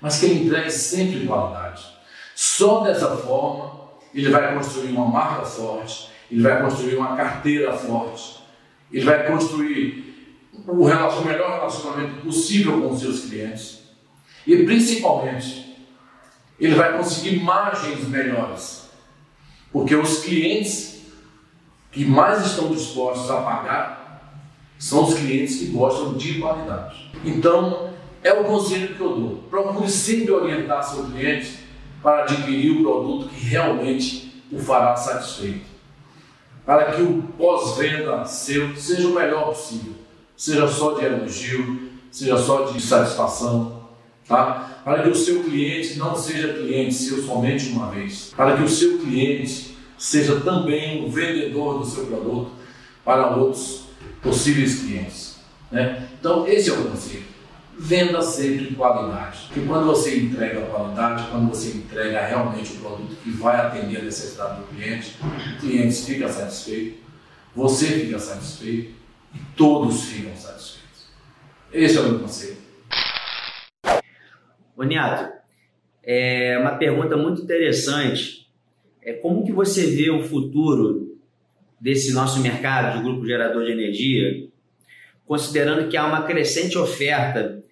mas 0.00 0.18
que 0.18 0.26
ele 0.26 0.44
entregue 0.46 0.70
sempre 0.70 1.26
qualidade. 1.26 1.86
Só 2.34 2.80
dessa 2.80 3.16
forma 3.16 3.86
ele 4.12 4.28
vai 4.28 4.54
construir 4.54 4.90
uma 4.90 5.06
marca 5.06 5.44
forte, 5.44 6.10
ele 6.30 6.42
vai 6.42 6.60
construir 6.60 6.96
uma 6.96 7.16
carteira 7.16 7.72
forte, 7.72 8.40
ele 8.90 9.04
vai 9.04 9.26
construir 9.26 10.15
o, 10.66 11.24
melhor 11.24 11.58
relacionamento 11.58 12.22
possível 12.22 12.80
com 12.80 12.90
os 12.90 13.00
seus 13.00 13.26
clientes 13.26 13.80
e 14.46 14.64
principalmente 14.64 15.76
ele 16.58 16.74
vai 16.74 16.96
conseguir 16.96 17.40
margens 17.40 18.08
melhores, 18.08 18.88
porque 19.72 19.94
os 19.94 20.20
clientes 20.20 21.02
que 21.92 22.04
mais 22.04 22.46
estão 22.46 22.68
dispostos 22.68 23.30
a 23.30 23.40
pagar 23.40 24.42
são 24.78 25.04
os 25.04 25.14
clientes 25.14 25.58
que 25.58 25.66
gostam 25.66 26.14
de 26.14 26.38
qualidade. 26.38 27.10
Então, 27.24 27.90
é 28.22 28.32
o 28.32 28.44
conselho 28.44 28.94
que 28.94 29.00
eu 29.00 29.16
dou. 29.16 29.36
Procure 29.50 29.90
sempre 29.90 30.30
orientar 30.30 30.82
seu 30.82 31.04
cliente 31.04 31.58
para 32.02 32.22
adquirir 32.22 32.72
o 32.72 32.82
produto 32.82 33.28
que 33.28 33.46
realmente 33.46 34.44
o 34.52 34.58
fará 34.58 34.94
satisfeito. 34.96 35.66
Para 36.64 36.92
que 36.92 37.02
o 37.02 37.22
pós-venda 37.38 38.24
seu 38.24 38.74
seja 38.76 39.08
o 39.08 39.14
melhor 39.14 39.46
possível 39.46 40.05
seja 40.36 40.68
só 40.68 40.92
de 40.92 41.04
elogio, 41.04 41.90
seja 42.10 42.36
só 42.36 42.70
de 42.70 42.80
satisfação, 42.80 43.82
tá? 44.28 44.80
Para 44.84 45.02
que 45.02 45.08
o 45.08 45.14
seu 45.14 45.42
cliente 45.42 45.98
não 45.98 46.14
seja 46.14 46.52
cliente 46.52 46.94
seu 46.94 47.22
somente 47.22 47.68
uma 47.70 47.90
vez, 47.90 48.32
para 48.36 48.56
que 48.56 48.62
o 48.62 48.68
seu 48.68 48.98
cliente 48.98 49.76
seja 49.98 50.40
também 50.40 51.04
o 51.04 51.10
vendedor 51.10 51.78
do 51.78 51.86
seu 51.86 52.06
produto 52.06 52.50
para 53.04 53.34
outros 53.36 53.86
possíveis 54.22 54.80
clientes, 54.80 55.36
né? 55.70 56.08
Então 56.18 56.46
esse 56.46 56.70
é 56.70 56.72
o 56.72 56.84
conselho. 56.84 57.36
Venda 57.78 58.22
sempre 58.22 58.74
qualidade. 58.74 59.40
Porque 59.48 59.60
quando 59.66 59.84
você 59.84 60.16
entrega 60.16 60.62
qualidade, 60.62 61.28
quando 61.30 61.50
você 61.50 61.76
entrega 61.76 62.24
realmente 62.24 62.72
o 62.72 62.76
produto 62.76 63.16
que 63.22 63.30
vai 63.32 63.54
atender 63.54 63.98
a 63.98 64.02
necessidade 64.02 64.60
do 64.60 64.66
cliente, 64.68 65.14
o 65.20 65.60
cliente 65.60 65.94
fica 65.94 66.26
satisfeito, 66.26 66.96
você 67.54 67.86
fica 67.86 68.18
satisfeito 68.18 68.94
e 69.36 69.56
todos 69.56 70.04
ficam 70.04 70.34
satisfeitos. 70.34 71.10
Esse 71.72 71.98
é 71.98 72.00
o 72.00 72.08
meu 72.08 72.20
conselho. 72.20 72.56
Ô 74.76 74.82
Niato, 74.82 75.32
é 76.02 76.58
uma 76.58 76.76
pergunta 76.76 77.16
muito 77.16 77.42
interessante. 77.42 78.46
É 79.02 79.12
como 79.12 79.44
que 79.44 79.52
você 79.52 79.86
vê 79.86 80.10
o 80.10 80.22
futuro 80.22 81.18
desse 81.80 82.12
nosso 82.12 82.40
mercado 82.40 82.96
de 82.96 83.04
grupo 83.04 83.26
gerador 83.26 83.64
de 83.64 83.72
energia, 83.72 84.48
considerando 85.26 85.88
que 85.88 85.96
há 85.96 86.06
uma 86.06 86.22
crescente 86.22 86.78
oferta 86.78 87.62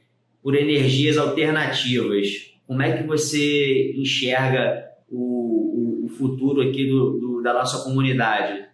por 0.42 0.54
energias 0.54 1.16
alternativas? 1.16 2.52
Como 2.66 2.82
é 2.82 2.96
que 2.96 3.04
você 3.04 3.92
enxerga 3.96 4.84
o, 5.10 6.02
o, 6.02 6.06
o 6.06 6.08
futuro 6.08 6.62
aqui 6.62 6.88
do, 6.88 7.18
do, 7.18 7.42
da 7.42 7.52
nossa 7.52 7.82
comunidade? 7.84 8.73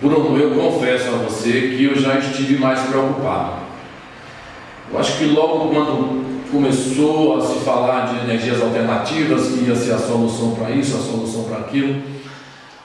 Bruno, 0.00 0.38
eu 0.38 0.52
confesso 0.52 1.08
a 1.08 1.18
você 1.18 1.74
que 1.76 1.84
eu 1.84 1.94
já 1.94 2.18
estive 2.18 2.56
mais 2.58 2.80
preocupado. 2.80 3.52
Eu 4.90 4.98
acho 4.98 5.18
que 5.18 5.26
logo 5.26 5.68
quando 5.68 6.24
começou 6.50 7.36
a 7.36 7.40
se 7.42 7.60
falar 7.60 8.06
de 8.06 8.24
energias 8.24 8.62
alternativas, 8.62 9.48
que 9.48 9.64
ia 9.66 9.76
ser 9.76 9.92
a 9.92 9.98
solução 9.98 10.52
para 10.52 10.70
isso, 10.70 10.96
a 10.96 11.00
solução 11.00 11.44
para 11.44 11.58
aquilo, 11.58 12.02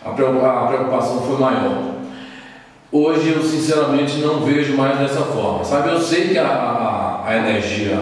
a 0.04 0.10
preocupação 0.10 1.22
foi 1.22 1.40
maior. 1.40 1.96
Hoje 2.92 3.30
eu 3.30 3.42
sinceramente 3.42 4.18
não 4.18 4.42
vejo 4.42 4.76
mais 4.76 5.00
dessa 5.00 5.22
forma. 5.22 5.64
Sabe, 5.64 5.90
eu 5.90 6.02
sei 6.02 6.28
que 6.28 6.38
a, 6.38 6.46
a, 6.46 7.24
a 7.30 7.38
energia, 7.38 7.98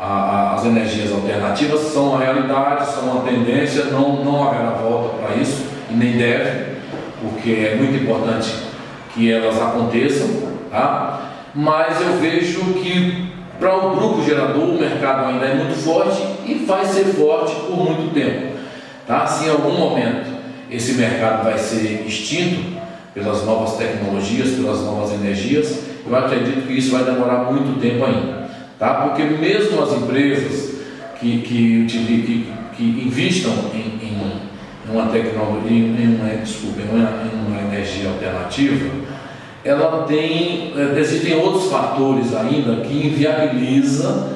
a, 0.00 0.54
as 0.54 0.64
energias 0.64 1.12
alternativas 1.12 1.80
são 1.92 2.08
uma 2.08 2.18
realidade, 2.18 2.90
são 2.90 3.04
uma 3.04 3.22
tendência, 3.22 3.84
não, 3.84 4.24
não 4.24 4.48
haverá 4.48 4.70
volta 4.70 5.18
para 5.18 5.36
isso, 5.36 5.62
e 5.90 5.94
nem 5.94 6.16
deve. 6.16 6.77
Porque 7.20 7.50
é 7.50 7.76
muito 7.76 8.02
importante 8.02 8.52
que 9.14 9.30
elas 9.30 9.60
aconteçam, 9.60 10.28
tá? 10.70 11.32
mas 11.54 12.00
eu 12.00 12.18
vejo 12.18 12.60
que 12.74 13.28
para 13.58 13.76
o 13.76 13.96
grupo 13.96 14.22
gerador 14.22 14.68
o 14.68 14.78
mercado 14.78 15.26
ainda 15.26 15.46
é 15.46 15.54
muito 15.54 15.76
forte 15.76 16.22
e 16.46 16.54
vai 16.64 16.84
ser 16.84 17.04
forte 17.06 17.54
por 17.66 17.76
muito 17.76 18.14
tempo. 18.14 18.56
Tá? 19.06 19.26
Se 19.26 19.46
em 19.46 19.50
algum 19.50 19.72
momento 19.72 20.28
esse 20.70 20.92
mercado 20.92 21.44
vai 21.44 21.58
ser 21.58 22.04
extinto 22.06 22.78
pelas 23.12 23.44
novas 23.44 23.76
tecnologias, 23.76 24.50
pelas 24.50 24.80
novas 24.82 25.12
energias, 25.12 25.80
eu 26.06 26.14
acredito 26.14 26.66
que 26.66 26.74
isso 26.74 26.92
vai 26.92 27.04
demorar 27.04 27.50
muito 27.50 27.80
tempo 27.80 28.04
ainda. 28.04 28.48
Tá? 28.78 28.94
Porque 28.94 29.24
mesmo 29.24 29.82
as 29.82 29.92
empresas 29.92 30.78
que, 31.18 31.40
que, 31.40 31.86
que, 31.86 32.52
que 32.76 32.84
investam 33.06 33.52
em, 33.74 34.06
em, 34.06 34.47
uma 34.92 35.06
tecnologia, 35.06 35.70
em 35.70 36.16
uma, 36.16 36.34
desculpa, 36.36 36.80
em 36.80 36.88
uma, 36.88 37.10
uma 37.48 37.60
energia 37.60 38.08
alternativa, 38.08 38.90
ela 39.64 40.04
tem, 40.04 40.72
é, 40.76 40.98
existem 40.98 41.36
outros 41.36 41.70
fatores 41.70 42.34
ainda 42.34 42.76
que 42.82 43.06
inviabiliza, 43.06 44.28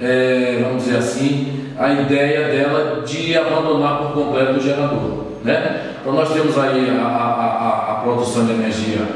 é, 0.00 0.60
vamos 0.62 0.84
dizer 0.84 0.96
assim, 0.98 1.70
a 1.78 1.92
ideia 1.92 2.48
dela 2.48 3.02
de 3.02 3.36
abandonar 3.36 3.98
por 3.98 4.12
completo 4.12 4.58
o 4.58 4.60
gerador. 4.60 5.24
Né? 5.44 5.94
Então 6.00 6.12
nós 6.12 6.32
temos 6.32 6.58
aí 6.58 6.90
a, 6.90 7.06
a, 7.06 7.26
a, 7.26 7.92
a 7.92 7.94
produção 8.02 8.46
de 8.46 8.52
energia 8.52 9.06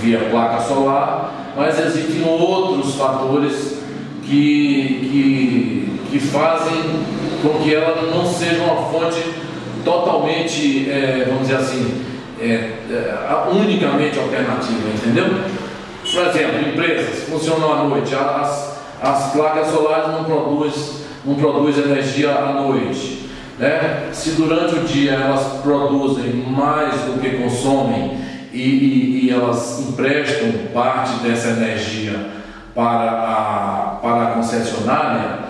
via 0.00 0.18
placa 0.30 0.60
solar, 0.60 1.52
mas 1.56 1.78
existem 1.78 2.24
outros 2.24 2.94
fatores 2.94 3.78
que, 4.24 5.08
que, 5.10 6.00
que 6.10 6.18
fazem 6.18 6.82
com 7.42 7.62
que 7.62 7.74
ela 7.74 8.02
não 8.02 8.26
seja 8.26 8.62
uma 8.62 8.82
fonte 8.90 9.22
totalmente, 9.84 10.90
é, 10.90 11.24
vamos 11.26 11.48
dizer 11.48 11.56
assim, 11.56 12.04
é, 12.40 12.44
é, 12.44 13.50
unicamente 13.52 14.18
alternativa, 14.18 14.88
entendeu? 14.94 15.26
Por 16.02 16.26
exemplo, 16.26 16.68
empresas 16.68 17.24
funcionam 17.28 17.72
à 17.72 17.84
noite, 17.84 18.14
as, 18.14 18.80
as 19.02 19.32
placas 19.32 19.68
solares 19.68 20.08
não 20.08 20.24
produzem 20.24 21.00
não 21.24 21.34
produz 21.34 21.78
energia 21.78 22.30
à 22.30 22.52
noite. 22.52 23.28
Né? 23.58 24.08
Se 24.12 24.30
durante 24.32 24.74
o 24.74 24.84
dia 24.84 25.12
elas 25.12 25.60
produzem 25.62 26.32
mais 26.32 26.94
do 27.02 27.20
que 27.20 27.30
consomem 27.36 28.18
e, 28.52 28.58
e, 28.58 29.26
e 29.26 29.30
elas 29.30 29.80
emprestam 29.80 30.50
parte 30.72 31.14
dessa 31.22 31.50
energia 31.50 32.30
para 32.74 33.10
a, 33.10 33.98
para 34.00 34.22
a 34.22 34.30
concessionária, 34.32 35.49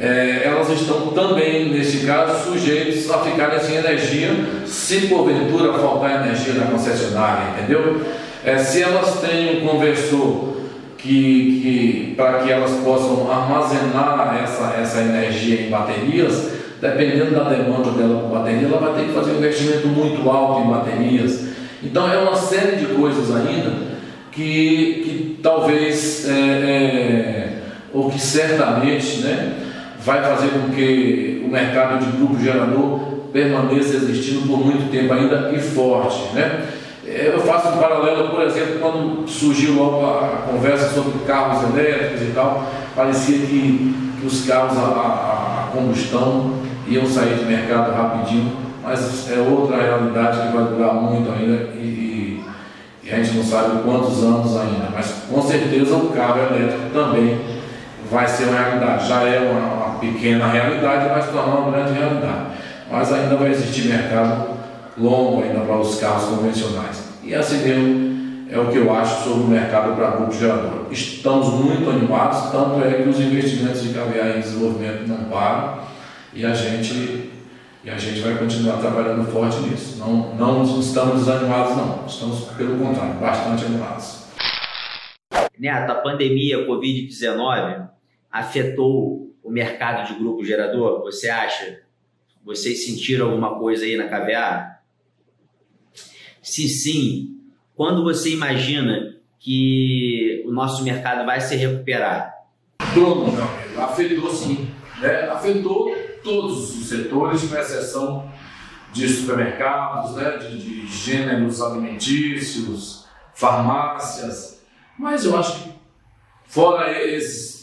é, 0.00 0.42
elas 0.44 0.68
estão 0.70 1.08
também, 1.08 1.70
nesse 1.70 2.06
caso, 2.06 2.52
sujeitas 2.52 3.10
a 3.10 3.18
ficarem 3.18 3.58
sem 3.58 3.76
energia 3.76 4.30
se 4.64 5.08
porventura 5.08 5.72
faltar 5.72 6.24
energia 6.24 6.54
da 6.54 6.66
concessionária, 6.66 7.50
entendeu? 7.50 8.00
É, 8.44 8.58
se 8.58 8.80
elas 8.80 9.20
têm 9.20 9.58
um 9.58 9.66
conversor 9.66 10.56
que, 10.96 11.60
que 11.62 12.14
para 12.16 12.38
que 12.38 12.50
elas 12.50 12.72
possam 12.84 13.30
armazenar 13.30 14.40
essa, 14.42 14.76
essa 14.80 15.00
energia 15.00 15.62
em 15.62 15.70
baterias, 15.70 16.52
dependendo 16.80 17.34
da 17.34 17.44
demanda 17.44 17.90
dela 17.90 18.20
por 18.20 18.38
bateria, 18.38 18.68
ela 18.68 18.78
vai 18.78 19.00
ter 19.00 19.08
que 19.08 19.14
fazer 19.14 19.32
um 19.32 19.38
investimento 19.38 19.88
muito 19.88 20.30
alto 20.30 20.62
em 20.62 20.70
baterias. 20.70 21.48
Então 21.82 22.10
é 22.12 22.18
uma 22.18 22.36
série 22.36 22.76
de 22.76 22.86
coisas 22.86 23.34
ainda 23.34 23.72
que, 24.30 25.02
que 25.04 25.40
talvez, 25.42 26.28
é, 26.28 26.32
é, 26.32 27.52
ou 27.92 28.08
que 28.08 28.20
certamente, 28.20 29.18
né, 29.18 29.52
vai 30.08 30.22
fazer 30.22 30.48
com 30.52 30.70
que 30.70 31.42
o 31.44 31.50
mercado 31.50 32.02
de 32.02 32.16
grupo 32.16 32.42
gerador 32.42 32.98
permaneça 33.30 33.96
existindo 33.96 34.48
por 34.48 34.64
muito 34.64 34.90
tempo 34.90 35.12
ainda 35.12 35.52
e 35.54 35.58
forte. 35.58 36.34
Né? 36.34 36.66
Eu 37.04 37.38
faço 37.40 37.68
um 37.68 37.78
paralelo, 37.78 38.30
por 38.30 38.40
exemplo, 38.40 38.78
quando 38.80 39.28
surgiu 39.28 39.74
logo 39.74 40.06
a, 40.06 40.50
conversa 40.50 40.94
sobre 40.94 41.12
carros 41.26 41.62
elétricos 41.62 42.22
e 42.22 42.32
tal, 42.34 42.66
parecia 42.96 43.38
que, 43.46 44.08
os 44.24 44.46
carros 44.46 44.76
a, 44.78 44.80
a, 44.80 45.70
combustão 45.72 46.54
iam 46.88 47.06
sair 47.06 47.36
de 47.36 47.44
mercado 47.44 47.94
rapidinho, 47.94 48.50
mas 48.82 49.30
é 49.30 49.38
outra 49.38 49.76
realidade 49.76 50.40
que 50.40 50.56
vai 50.56 50.64
durar 50.64 50.94
muito 50.94 51.30
ainda 51.30 51.70
e, 51.74 52.42
e, 53.04 53.12
a 53.12 53.16
gente 53.16 53.36
não 53.36 53.44
sabe 53.44 53.82
quantos 53.84 54.22
anos 54.24 54.56
ainda, 54.56 54.88
mas 54.92 55.24
com 55.30 55.40
certeza 55.42 55.94
o 55.94 56.08
carro 56.08 56.40
elétrico 56.40 56.90
também 56.92 57.38
vai 58.10 58.26
ser 58.26 58.44
uma 58.44 58.58
realidade. 58.58 59.08
Já 59.08 59.22
é 59.22 59.38
uma 59.50 59.87
pequena 59.98 60.46
realidade, 60.48 61.08
vai 61.08 61.22
se 61.22 61.28
tornar 61.28 61.56
uma 61.56 61.70
grande 61.70 61.98
realidade. 61.98 62.58
Mas 62.90 63.12
ainda 63.12 63.36
vai 63.36 63.50
existir 63.50 63.88
mercado 63.88 64.56
longo 64.96 65.42
ainda 65.42 65.60
para 65.60 65.76
os 65.76 66.00
carros 66.00 66.24
convencionais. 66.24 67.08
E 67.22 67.34
assim 67.34 67.58
mesmo 67.58 68.18
é 68.50 68.58
o 68.58 68.70
que 68.70 68.78
eu 68.78 68.94
acho 68.94 69.24
sobre 69.24 69.44
o 69.44 69.46
mercado 69.46 69.94
para 69.94 70.10
grupo 70.12 70.32
gerador. 70.32 70.86
Estamos 70.90 71.48
muito 71.48 71.88
animados, 71.90 72.50
tanto 72.50 72.82
é 72.82 73.02
que 73.02 73.08
os 73.08 73.20
investimentos 73.20 73.82
de 73.82 73.92
caviar 73.92 74.36
em 74.36 74.40
desenvolvimento 74.40 75.06
não 75.06 75.24
param 75.24 75.80
e 76.32 76.44
a 76.44 76.54
gente 76.54 77.30
e 77.84 77.90
a 77.90 77.96
gente 77.96 78.20
vai 78.20 78.36
continuar 78.36 78.78
trabalhando 78.78 79.30
forte 79.30 79.60
nisso. 79.60 79.98
Não, 79.98 80.34
não 80.34 80.80
estamos 80.80 81.24
desanimados 81.24 81.76
não, 81.76 82.04
estamos 82.06 82.40
pelo 82.56 82.76
contrário, 82.78 83.14
bastante 83.14 83.64
animados. 83.66 84.26
Neto, 85.58 85.90
a 85.90 85.94
pandemia 85.96 86.66
Covid-19 86.66 87.88
afetou 88.30 89.27
o 89.42 89.50
mercado 89.50 90.06
de 90.06 90.18
grupo 90.18 90.44
gerador? 90.44 91.02
Você 91.02 91.28
acha? 91.28 91.82
Vocês 92.44 92.84
sentiram 92.84 93.26
alguma 93.26 93.58
coisa 93.58 93.84
aí 93.84 93.96
na 93.96 94.08
KVA? 94.08 94.78
Se 96.42 96.68
sim, 96.68 97.40
quando 97.74 98.02
você 98.02 98.32
imagina 98.32 99.16
que 99.38 100.42
o 100.46 100.50
nosso 100.50 100.82
mercado 100.82 101.26
vai 101.26 101.40
se 101.40 101.54
recuperar? 101.56 102.34
Todo, 102.94 103.30
meu 103.30 103.44
amigo. 103.44 103.80
Afetou 103.80 104.30
sim. 104.30 104.68
Né? 105.00 105.28
Afetou 105.30 105.94
todos 106.22 106.76
os 106.76 106.88
setores, 106.88 107.42
com 107.42 107.56
exceção 107.56 108.32
de 108.92 109.08
supermercados, 109.08 110.16
né? 110.16 110.38
de, 110.38 110.58
de 110.58 110.86
gêneros 110.86 111.60
alimentícios, 111.60 113.06
farmácias. 113.34 114.62
Mas 114.98 115.24
eu 115.24 115.38
acho 115.38 115.62
que, 115.62 115.72
fora 116.46 116.90
esses 117.00 117.57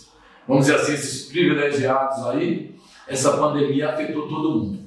vamos 0.47 0.65
dizer 0.65 0.79
assim, 0.79 0.93
esses 0.93 1.25
privilegiados 1.25 2.25
aí, 2.27 2.75
essa 3.07 3.37
pandemia 3.37 3.89
afetou 3.89 4.27
todo 4.27 4.59
mundo. 4.59 4.79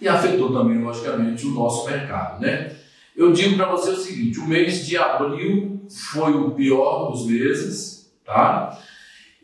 E 0.00 0.08
afetou 0.08 0.52
também, 0.52 0.82
logicamente, 0.82 1.46
o 1.46 1.50
nosso 1.50 1.88
mercado, 1.88 2.40
né? 2.40 2.74
Eu 3.16 3.32
digo 3.32 3.56
para 3.56 3.70
você 3.70 3.90
o 3.90 3.96
seguinte, 3.96 4.40
o 4.40 4.46
mês 4.46 4.84
de 4.86 4.96
abril 4.96 5.86
foi 5.88 6.32
o 6.32 6.50
pior 6.50 7.10
dos 7.10 7.26
meses, 7.26 8.12
tá? 8.24 8.78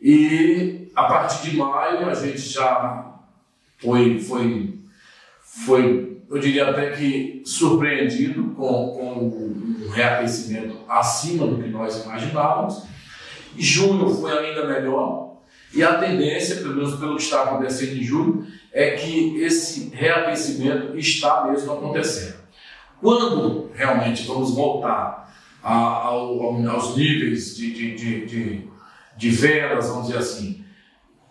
E 0.01 0.89
a 0.95 1.03
partir 1.05 1.51
de 1.51 1.57
maio 1.57 2.09
a 2.09 2.13
gente 2.13 2.39
já 2.39 3.15
foi, 3.77 4.19
foi, 4.19 4.79
foi 5.41 6.11
eu 6.29 6.39
diria 6.39 6.69
até 6.69 6.91
que 6.91 7.41
surpreendido 7.45 8.55
com, 8.55 8.89
com 8.91 9.13
um 9.19 9.89
reaquecimento 9.89 10.77
acima 10.87 11.45
do 11.45 11.61
que 11.61 11.69
nós 11.69 12.03
imaginávamos. 12.03 12.83
Junho 13.57 14.09
foi 14.15 14.37
ainda 14.37 14.65
melhor, 14.65 15.30
e 15.73 15.83
a 15.83 15.95
tendência, 15.95 16.57
pelo 16.57 16.75
menos 16.75 16.95
pelo 16.99 17.15
que 17.15 17.23
está 17.23 17.43
acontecendo 17.43 17.97
em 17.97 18.03
julho, 18.03 18.45
é 18.73 18.91
que 18.91 19.41
esse 19.41 19.89
reaquecimento 19.89 20.97
está 20.97 21.45
mesmo 21.45 21.71
acontecendo. 21.73 22.35
Quando 22.99 23.71
realmente 23.73 24.25
vamos 24.27 24.53
voltar 24.53 25.33
a, 25.63 25.73
ao, 25.73 26.67
aos 26.67 26.95
níveis 26.97 27.55
de, 27.55 27.71
de, 27.71 27.95
de, 27.95 28.25
de, 28.25 28.67
de 29.17 29.29
vendas, 29.29 29.87
vamos 29.87 30.07
dizer 30.07 30.19
assim, 30.19 30.63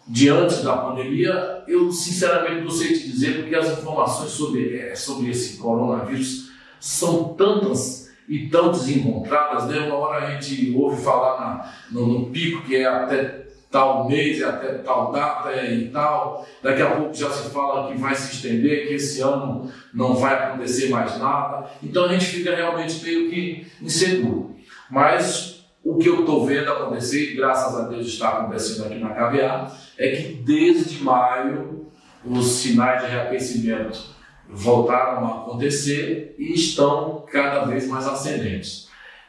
diante 0.06 0.62
da 0.62 0.76
pandemia, 0.76 1.62
eu 1.68 1.92
sinceramente 1.92 2.62
não 2.62 2.70
sei 2.70 2.88
te 2.88 3.10
dizer, 3.10 3.40
porque 3.40 3.54
as 3.54 3.78
informações 3.78 4.30
sobre, 4.30 4.78
é, 4.78 4.94
sobre 4.94 5.30
esse 5.30 5.58
coronavírus 5.58 6.50
são 6.80 7.34
tantas 7.34 8.10
e 8.28 8.48
tão 8.48 8.70
desencontradas, 8.70 9.66
né? 9.66 9.80
Uma 9.80 9.96
hora 9.96 10.26
a 10.26 10.30
gente 10.30 10.72
ouve 10.76 11.02
falar 11.02 11.40
na, 11.40 11.72
no, 11.90 12.06
no 12.06 12.30
pico 12.30 12.62
que 12.62 12.76
é 12.76 12.86
até 12.86 13.49
tal 13.70 14.08
mês, 14.08 14.42
até 14.42 14.74
tal 14.78 15.12
data 15.12 15.54
e 15.62 15.88
tal. 15.90 16.46
Daqui 16.62 16.82
a 16.82 16.90
pouco 16.90 17.14
já 17.14 17.30
se 17.30 17.50
fala 17.50 17.90
que 17.90 17.98
vai 17.98 18.14
se 18.14 18.34
estender, 18.34 18.88
que 18.88 18.94
esse 18.94 19.20
ano 19.20 19.70
não 19.94 20.14
vai 20.14 20.34
acontecer 20.34 20.88
mais 20.88 21.18
nada. 21.18 21.70
Então 21.82 22.04
a 22.04 22.08
gente 22.08 22.26
fica 22.26 22.54
realmente 22.54 23.02
meio 23.04 23.30
que 23.30 23.66
inseguro. 23.80 24.56
Mas 24.90 25.64
o 25.84 25.96
que 25.98 26.08
eu 26.08 26.20
estou 26.20 26.44
vendo 26.44 26.70
acontecer, 26.70 27.32
e 27.32 27.36
graças 27.36 27.78
a 27.78 27.88
Deus 27.88 28.06
está 28.06 28.28
acontecendo 28.28 28.86
aqui 28.86 28.98
na 28.98 29.10
Caviar, 29.10 29.72
é 29.96 30.10
que 30.10 30.34
desde 30.34 31.02
maio 31.02 31.86
os 32.24 32.46
sinais 32.46 33.02
de 33.02 33.10
reaquecimento 33.10 34.10
voltaram 34.48 35.24
a 35.24 35.42
acontecer 35.42 36.34
e 36.38 36.52
estão 36.52 37.24
cada 37.30 37.64
vez 37.64 37.86
mais 37.86 38.06
ascendentes. 38.06 38.88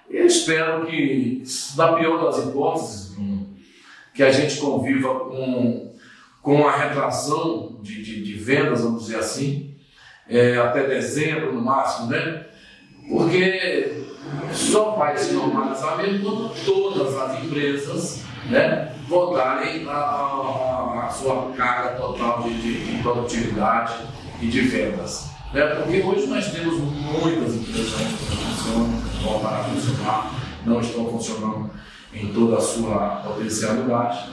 Eu 0.09 0.25
espero 0.25 0.85
que, 0.87 1.41
na 1.77 1.93
pior 1.93 2.25
das 2.25 2.39
hipóteses, 2.39 3.10
que 4.13 4.23
a 4.23 4.31
gente 4.31 4.57
conviva 4.57 5.19
com, 5.21 5.93
com 6.41 6.67
a 6.67 6.75
retração 6.75 7.79
de, 7.81 8.03
de, 8.03 8.23
de 8.23 8.33
vendas, 8.33 8.81
vamos 8.81 9.03
dizer 9.03 9.17
assim, 9.17 9.75
é, 10.27 10.57
até 10.57 10.87
dezembro 10.87 11.53
no 11.53 11.61
máximo, 11.61 12.07
né? 12.07 12.45
Porque 13.09 14.05
só 14.53 14.91
vai 14.91 15.17
se 15.17 15.33
normalizar 15.33 15.97
mesmo 15.97 16.23
quando 16.23 16.65
todas 16.65 17.17
as 17.17 17.43
empresas 17.43 18.21
né, 18.49 18.93
voltarem 19.07 19.85
a, 19.87 21.07
a, 21.07 21.09
sua 21.09 21.51
carga 21.55 21.95
total 21.95 22.43
de, 22.43 22.53
de, 22.61 22.85
de, 22.85 23.01
produtividade 23.01 23.93
e 24.41 24.47
de 24.47 24.61
vendas. 24.61 25.29
Né? 25.53 25.65
Porque 25.75 26.01
hoje 26.01 26.27
nós 26.27 26.51
temos 26.51 26.79
muitas 26.79 27.55
empresas 27.55 27.93
que 27.93 28.35
não 28.35 28.37
funcionam, 28.37 29.01
voltaram 29.23 29.59
a 29.59 29.63
funcionar, 29.63 30.33
não 30.65 30.79
estão 30.79 31.09
funcionando 31.09 31.71
em 32.13 32.33
toda 32.33 32.57
a 32.57 32.61
sua 32.61 33.21
potencialidade. 33.23 34.29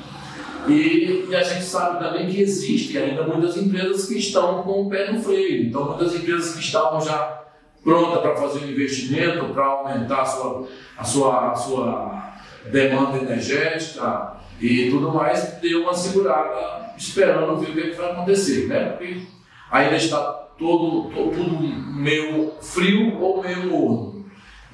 E, 0.66 1.26
e, 1.28 1.34
a 1.34 1.42
gente 1.42 1.64
sabe 1.64 1.98
também 1.98 2.28
que 2.28 2.40
existem 2.40 3.00
ainda 3.00 3.22
muitas 3.22 3.56
empresas 3.56 4.06
que 4.06 4.18
estão 4.18 4.62
com 4.62 4.82
o 4.82 4.90
pé 4.90 5.10
no 5.10 5.22
freio. 5.22 5.66
Então, 5.66 5.84
muitas 5.84 6.14
empresas 6.14 6.54
que 6.54 6.60
estavam 6.60 7.00
já 7.00 7.44
prontas 7.82 8.20
para 8.20 8.36
fazer 8.36 8.64
um 8.64 8.70
investimento, 8.70 9.46
para 9.46 9.64
aumentar 9.64 10.22
a 10.22 10.26
sua, 10.26 10.68
a 10.98 11.04
sua, 11.04 11.52
a 11.52 11.54
sua 11.54 12.34
demanda 12.70 13.18
energética 13.18 14.36
e 14.60 14.90
tudo 14.90 15.12
mais, 15.12 15.58
deu 15.62 15.82
uma 15.82 15.94
segurada 15.94 16.92
esperando 16.98 17.56
ver 17.58 17.70
o 17.70 17.72
que, 17.72 17.80
é 17.80 17.94
vai 17.94 18.12
acontecer. 18.12 18.66
Né? 18.66 18.90
Porque 18.90 19.22
ainda 19.70 19.96
está 19.96 20.20
todo, 20.58 21.10
todo, 21.10 21.30
tudo 21.30 21.60
meio 21.60 22.52
frio 22.60 23.18
ou 23.20 23.42
meio 23.42 23.70
morno. 23.70 24.17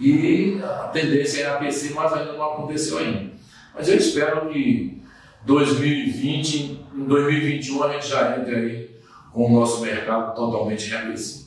E 0.01 0.61
a 0.63 0.89
tendência 0.89 1.43
é 1.43 1.51
aquecer, 1.51 1.95
mas 1.95 2.13
ainda 2.13 2.33
não 2.33 2.43
aconteceu 2.43 2.99
ainda. 2.99 3.31
Mas 3.75 3.89
eu 3.89 3.97
espero 3.97 4.49
que 4.49 5.03
2020, 5.47 6.87
em 6.95 7.05
2021 7.05 7.83
a 7.83 7.93
gente 7.93 8.09
já 8.09 8.39
entre 8.39 8.55
aí 8.55 8.91
com 9.33 9.47
o 9.47 9.53
nosso 9.53 9.83
mercado 9.83 10.35
totalmente 10.35 10.89
reaquecido. 10.89 11.45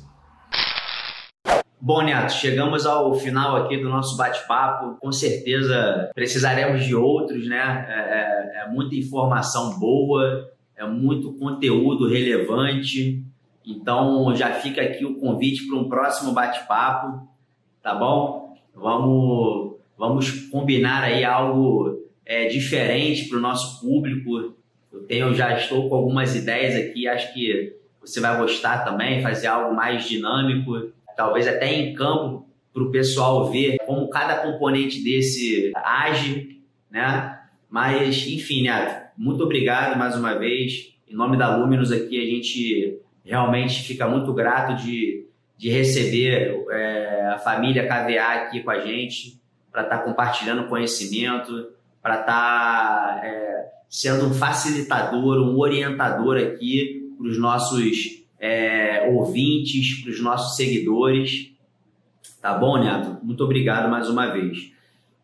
Bom, 1.80 2.02
Neto, 2.02 2.34
chegamos 2.34 2.86
ao 2.86 3.14
final 3.14 3.56
aqui 3.56 3.78
do 3.78 3.88
nosso 3.88 4.18
bate-papo. 4.18 4.98
Com 5.00 5.12
certeza 5.12 6.10
precisaremos 6.14 6.84
de 6.84 6.96
outros, 6.96 7.48
né? 7.48 7.86
É, 7.88 8.60
é, 8.60 8.64
é, 8.64 8.70
muita 8.70 8.96
informação 8.96 9.80
boa, 9.80 10.50
é 10.76 10.86
muito 10.86 11.34
conteúdo 11.34 12.10
relevante. 12.10 13.24
Então 13.66 14.36
já 14.36 14.54
fica 14.54 14.82
aqui 14.82 15.06
o 15.06 15.20
convite 15.20 15.68
para 15.68 15.78
um 15.78 15.88
próximo 15.88 16.34
bate-papo, 16.34 17.28
tá 17.88 17.96
bom? 17.96 18.54
Vamos, 18.76 19.78
vamos 19.98 20.30
combinar 20.50 21.04
aí 21.04 21.24
algo 21.24 22.06
é, 22.26 22.48
diferente 22.48 23.30
para 23.30 23.38
o 23.38 23.42
nosso 23.42 23.80
público. 23.80 24.58
Eu 24.92 25.04
tenho, 25.08 25.34
já 25.34 25.58
estou 25.58 25.88
com 25.88 25.96
algumas 25.96 26.36
ideias 26.36 26.76
aqui, 26.76 27.08
acho 27.08 27.34
que 27.34 27.78
você 28.02 28.20
vai 28.20 28.38
gostar 28.38 28.80
também, 28.80 29.22
fazer 29.22 29.48
algo 29.48 29.74
mais 29.74 30.04
dinâmico, 30.04 30.92
talvez 31.16 31.48
até 31.48 31.74
em 31.74 31.94
campo 31.94 32.46
para 32.74 32.84
o 32.84 32.92
pessoal 32.92 33.50
ver 33.50 33.78
como 33.86 34.10
cada 34.10 34.36
componente 34.36 35.02
desse 35.02 35.72
age, 35.74 36.62
né? 36.92 37.40
Mas, 37.70 38.28
enfim, 38.28 38.64
né? 38.64 39.12
Muito 39.18 39.42
obrigado 39.42 39.98
mais 39.98 40.14
uma 40.14 40.38
vez. 40.38 40.94
Em 41.08 41.16
nome 41.16 41.38
da 41.38 41.56
Luminous 41.56 41.94
aqui, 41.94 42.22
a 42.22 42.26
gente 42.26 43.00
realmente 43.24 43.82
fica 43.82 44.10
muito 44.10 44.34
grato 44.34 44.76
de, 44.84 45.26
de 45.58 45.70
receber 45.70 46.66
é, 46.70 47.30
a 47.34 47.38
família 47.40 47.88
KVA 47.88 48.44
aqui 48.44 48.62
com 48.62 48.70
a 48.70 48.80
gente, 48.80 49.42
para 49.72 49.84
estar 49.84 49.98
tá 49.98 50.04
compartilhando 50.04 50.68
conhecimento, 50.68 51.70
para 52.02 52.22
estar 52.22 52.26
tá, 52.26 53.22
é, 53.24 53.66
sendo 53.90 54.28
um 54.28 54.34
facilitador, 54.34 55.38
um 55.38 55.58
orientador 55.58 56.38
aqui 56.38 57.12
para 57.18 57.28
os 57.28 57.40
nossos 57.40 58.24
é, 58.40 59.10
ouvintes, 59.12 60.04
para 60.04 60.12
os 60.12 60.22
nossos 60.22 60.56
seguidores. 60.56 61.52
Tá 62.42 62.54
bom, 62.54 62.78
Neto? 62.78 63.18
Muito 63.24 63.44
obrigado 63.44 63.90
mais 63.90 64.10
uma 64.10 64.28
vez. 64.28 64.72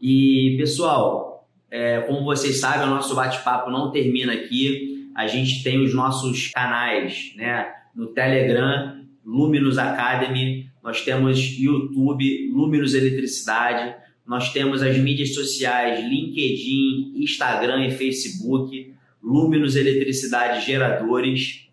E, 0.02 0.56
pessoal, 0.58 1.48
é, 1.70 2.02
como 2.02 2.24
vocês 2.24 2.60
sabem, 2.60 2.88
o 2.88 2.90
nosso 2.90 3.16
bate-papo 3.16 3.70
não 3.70 3.92
termina 3.92 4.34
aqui. 4.34 5.10
A 5.16 5.28
gente 5.28 5.64
tem 5.64 5.84
os 5.84 5.94
nossos 5.94 6.50
canais, 6.52 7.34
né? 7.36 7.72
No 7.96 8.08
Telegram, 8.08 9.03
Luminous 9.26 9.78
Academy, 9.78 10.70
nós 10.84 11.02
temos 11.02 11.40
YouTube, 11.40 12.50
Luminous 12.52 12.94
Eletricidade, 12.94 13.96
nós 14.26 14.52
temos 14.52 14.82
as 14.82 14.98
mídias 14.98 15.34
sociais 15.34 16.00
LinkedIn, 16.04 17.14
Instagram 17.18 17.88
e 17.88 17.92
Facebook, 17.92 18.94
Luminous 19.22 19.76
Eletricidade 19.76 20.66
Geradores, 20.66 21.68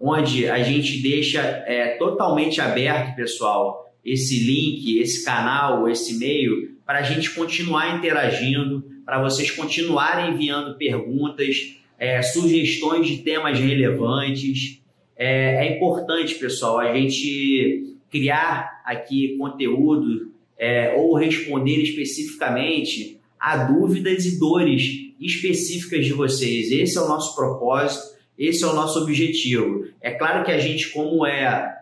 onde 0.00 0.48
a 0.48 0.62
gente 0.62 1.00
deixa 1.00 1.40
é, 1.40 1.96
totalmente 1.96 2.60
aberto, 2.60 3.16
pessoal, 3.16 3.92
esse 4.04 4.38
link, 4.44 4.98
esse 4.98 5.24
canal, 5.24 5.88
esse 5.88 6.14
e-mail, 6.14 6.76
para 6.84 7.00
a 7.00 7.02
gente 7.02 7.30
continuar 7.30 7.96
interagindo, 7.96 8.84
para 9.04 9.20
vocês 9.22 9.50
continuarem 9.50 10.34
enviando 10.34 10.76
perguntas, 10.76 11.76
é, 11.98 12.22
sugestões 12.22 13.06
de 13.08 13.18
temas 13.18 13.58
relevantes. 13.58 14.80
É, 15.16 15.66
é 15.66 15.76
importante, 15.76 16.34
pessoal, 16.34 16.78
a 16.78 16.92
gente 16.94 17.96
criar 18.10 18.82
aqui 18.84 19.36
conteúdo 19.38 20.32
é, 20.58 20.94
ou 20.96 21.14
responder 21.14 21.82
especificamente 21.82 23.20
a 23.38 23.56
dúvidas 23.64 24.24
e 24.24 24.38
dores 24.38 24.82
específicas 25.20 26.04
de 26.04 26.12
vocês. 26.12 26.70
Esse 26.70 26.98
é 26.98 27.00
o 27.00 27.08
nosso 27.08 27.34
propósito, 27.34 28.16
esse 28.38 28.62
é 28.62 28.66
o 28.66 28.74
nosso 28.74 29.00
objetivo. 29.00 29.86
É 30.00 30.10
claro 30.10 30.44
que 30.44 30.50
a 30.50 30.58
gente, 30.58 30.90
como 30.90 31.26
é 31.26 31.74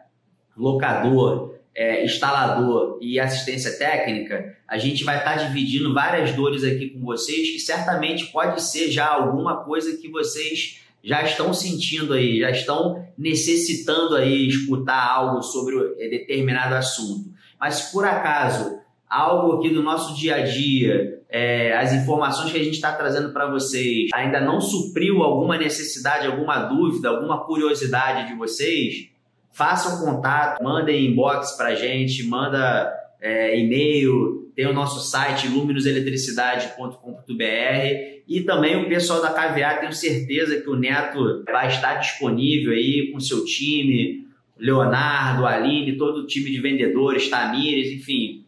locador, 0.56 1.54
é, 1.74 2.04
instalador 2.04 2.98
e 3.00 3.18
assistência 3.18 3.76
técnica, 3.76 4.56
a 4.68 4.78
gente 4.78 5.02
vai 5.02 5.18
estar 5.18 5.36
dividindo 5.36 5.92
várias 5.92 6.32
dores 6.32 6.62
aqui 6.62 6.90
com 6.90 7.00
vocês, 7.00 7.50
que 7.50 7.58
certamente 7.58 8.26
pode 8.26 8.62
ser 8.62 8.90
já 8.90 9.08
alguma 9.08 9.64
coisa 9.64 9.96
que 9.96 10.08
vocês 10.08 10.80
já 11.04 11.22
estão 11.22 11.52
sentindo 11.52 12.14
aí, 12.14 12.40
já 12.40 12.50
estão 12.50 13.04
necessitando 13.16 14.16
aí 14.16 14.48
escutar 14.48 15.06
algo 15.06 15.42
sobre 15.42 15.76
determinado 16.08 16.74
assunto. 16.74 17.30
Mas 17.60 17.74
se 17.74 17.92
por 17.92 18.06
acaso 18.06 18.78
algo 19.08 19.58
aqui 19.58 19.68
do 19.68 19.82
nosso 19.82 20.18
dia 20.18 20.36
a 20.36 20.40
dia, 20.40 21.22
é, 21.28 21.76
as 21.76 21.92
informações 21.92 22.50
que 22.50 22.58
a 22.58 22.64
gente 22.64 22.74
está 22.74 22.92
trazendo 22.92 23.32
para 23.32 23.50
vocês 23.50 24.08
ainda 24.14 24.40
não 24.40 24.62
supriu 24.62 25.22
alguma 25.22 25.58
necessidade, 25.58 26.26
alguma 26.26 26.60
dúvida, 26.60 27.10
alguma 27.10 27.44
curiosidade 27.44 28.28
de 28.28 28.34
vocês, 28.34 29.10
façam 29.52 30.04
contato, 30.04 30.64
mandem 30.64 31.06
inbox 31.06 31.54
para 31.56 31.68
a 31.68 31.74
gente, 31.74 32.26
manda 32.26 32.90
é, 33.20 33.58
e-mail, 33.58 34.50
tem 34.56 34.66
o 34.66 34.72
nosso 34.72 35.00
site 35.00 35.48
luminoseletricidade.com.br 35.48 38.13
e 38.26 38.40
também 38.40 38.76
o 38.76 38.88
pessoal 38.88 39.20
da 39.20 39.30
KVA, 39.30 39.80
tenho 39.80 39.92
certeza 39.92 40.60
que 40.60 40.68
o 40.68 40.76
Neto 40.76 41.44
vai 41.44 41.68
estar 41.68 41.96
disponível 41.96 42.72
aí 42.72 43.10
com 43.12 43.20
seu 43.20 43.44
time, 43.44 44.26
Leonardo, 44.58 45.46
Aline, 45.46 45.98
todo 45.98 46.20
o 46.20 46.26
time 46.26 46.50
de 46.50 46.60
vendedores, 46.60 47.28
Tamires, 47.28 47.92
enfim, 47.92 48.44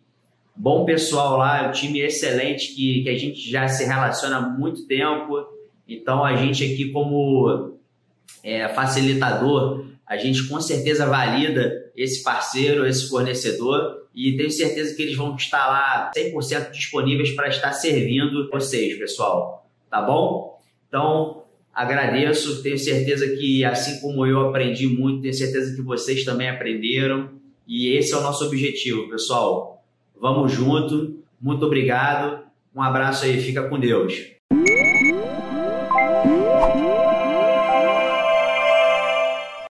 bom 0.55 0.85
pessoal 0.85 1.37
lá, 1.37 1.69
um 1.69 1.73
time 1.73 2.01
excelente 2.01 2.75
que, 2.75 3.03
que 3.03 3.09
a 3.09 3.19
gente 3.19 3.51
já 3.51 3.69
se 3.69 3.85
relaciona 3.85 4.39
há 4.39 4.41
muito 4.41 4.87
tempo. 4.87 5.47
Então, 5.87 6.25
a 6.25 6.35
gente 6.37 6.65
aqui, 6.65 6.91
como 6.91 7.77
é, 8.43 8.69
facilitador, 8.69 9.85
a 10.07 10.17
gente 10.17 10.49
com 10.49 10.61
certeza 10.61 11.05
valida 11.07 11.91
esse 11.97 12.23
parceiro, 12.23 12.87
esse 12.87 13.09
fornecedor 13.09 14.07
e 14.15 14.37
tenho 14.37 14.51
certeza 14.51 14.95
que 14.95 15.03
eles 15.03 15.17
vão 15.17 15.37
estar 15.37 15.67
lá 15.67 16.11
100% 16.17 16.71
disponíveis 16.71 17.33
para 17.33 17.49
estar 17.49 17.73
servindo 17.73 18.49
vocês, 18.51 18.99
pessoal. 18.99 19.56
Tá 19.91 20.03
bom? 20.03 20.61
Então, 20.89 21.45
Agradeço, 21.77 22.63
tenho 22.63 22.79
certeza 22.79 23.29
que, 23.37 23.63
assim 23.63 24.01
como 24.01 24.25
eu 24.25 24.49
aprendi 24.49 24.87
muito, 24.87 25.21
tenho 25.21 25.35
certeza 25.35 25.77
que 25.77 25.83
vocês 25.83 26.25
também 26.25 26.49
aprenderam. 26.49 27.29
E 27.69 27.95
esse 27.95 28.15
é 28.15 28.17
o 28.17 28.23
nosso 28.23 28.47
objetivo, 28.47 29.11
pessoal. 29.11 29.85
Vamos 30.19 30.53
junto. 30.53 31.19
Muito 31.39 31.67
obrigado. 31.67 32.47
Um 32.75 32.81
abraço 32.81 33.27
aí, 33.27 33.39
fica 33.39 33.69
com 33.69 33.79
Deus. 33.79 34.15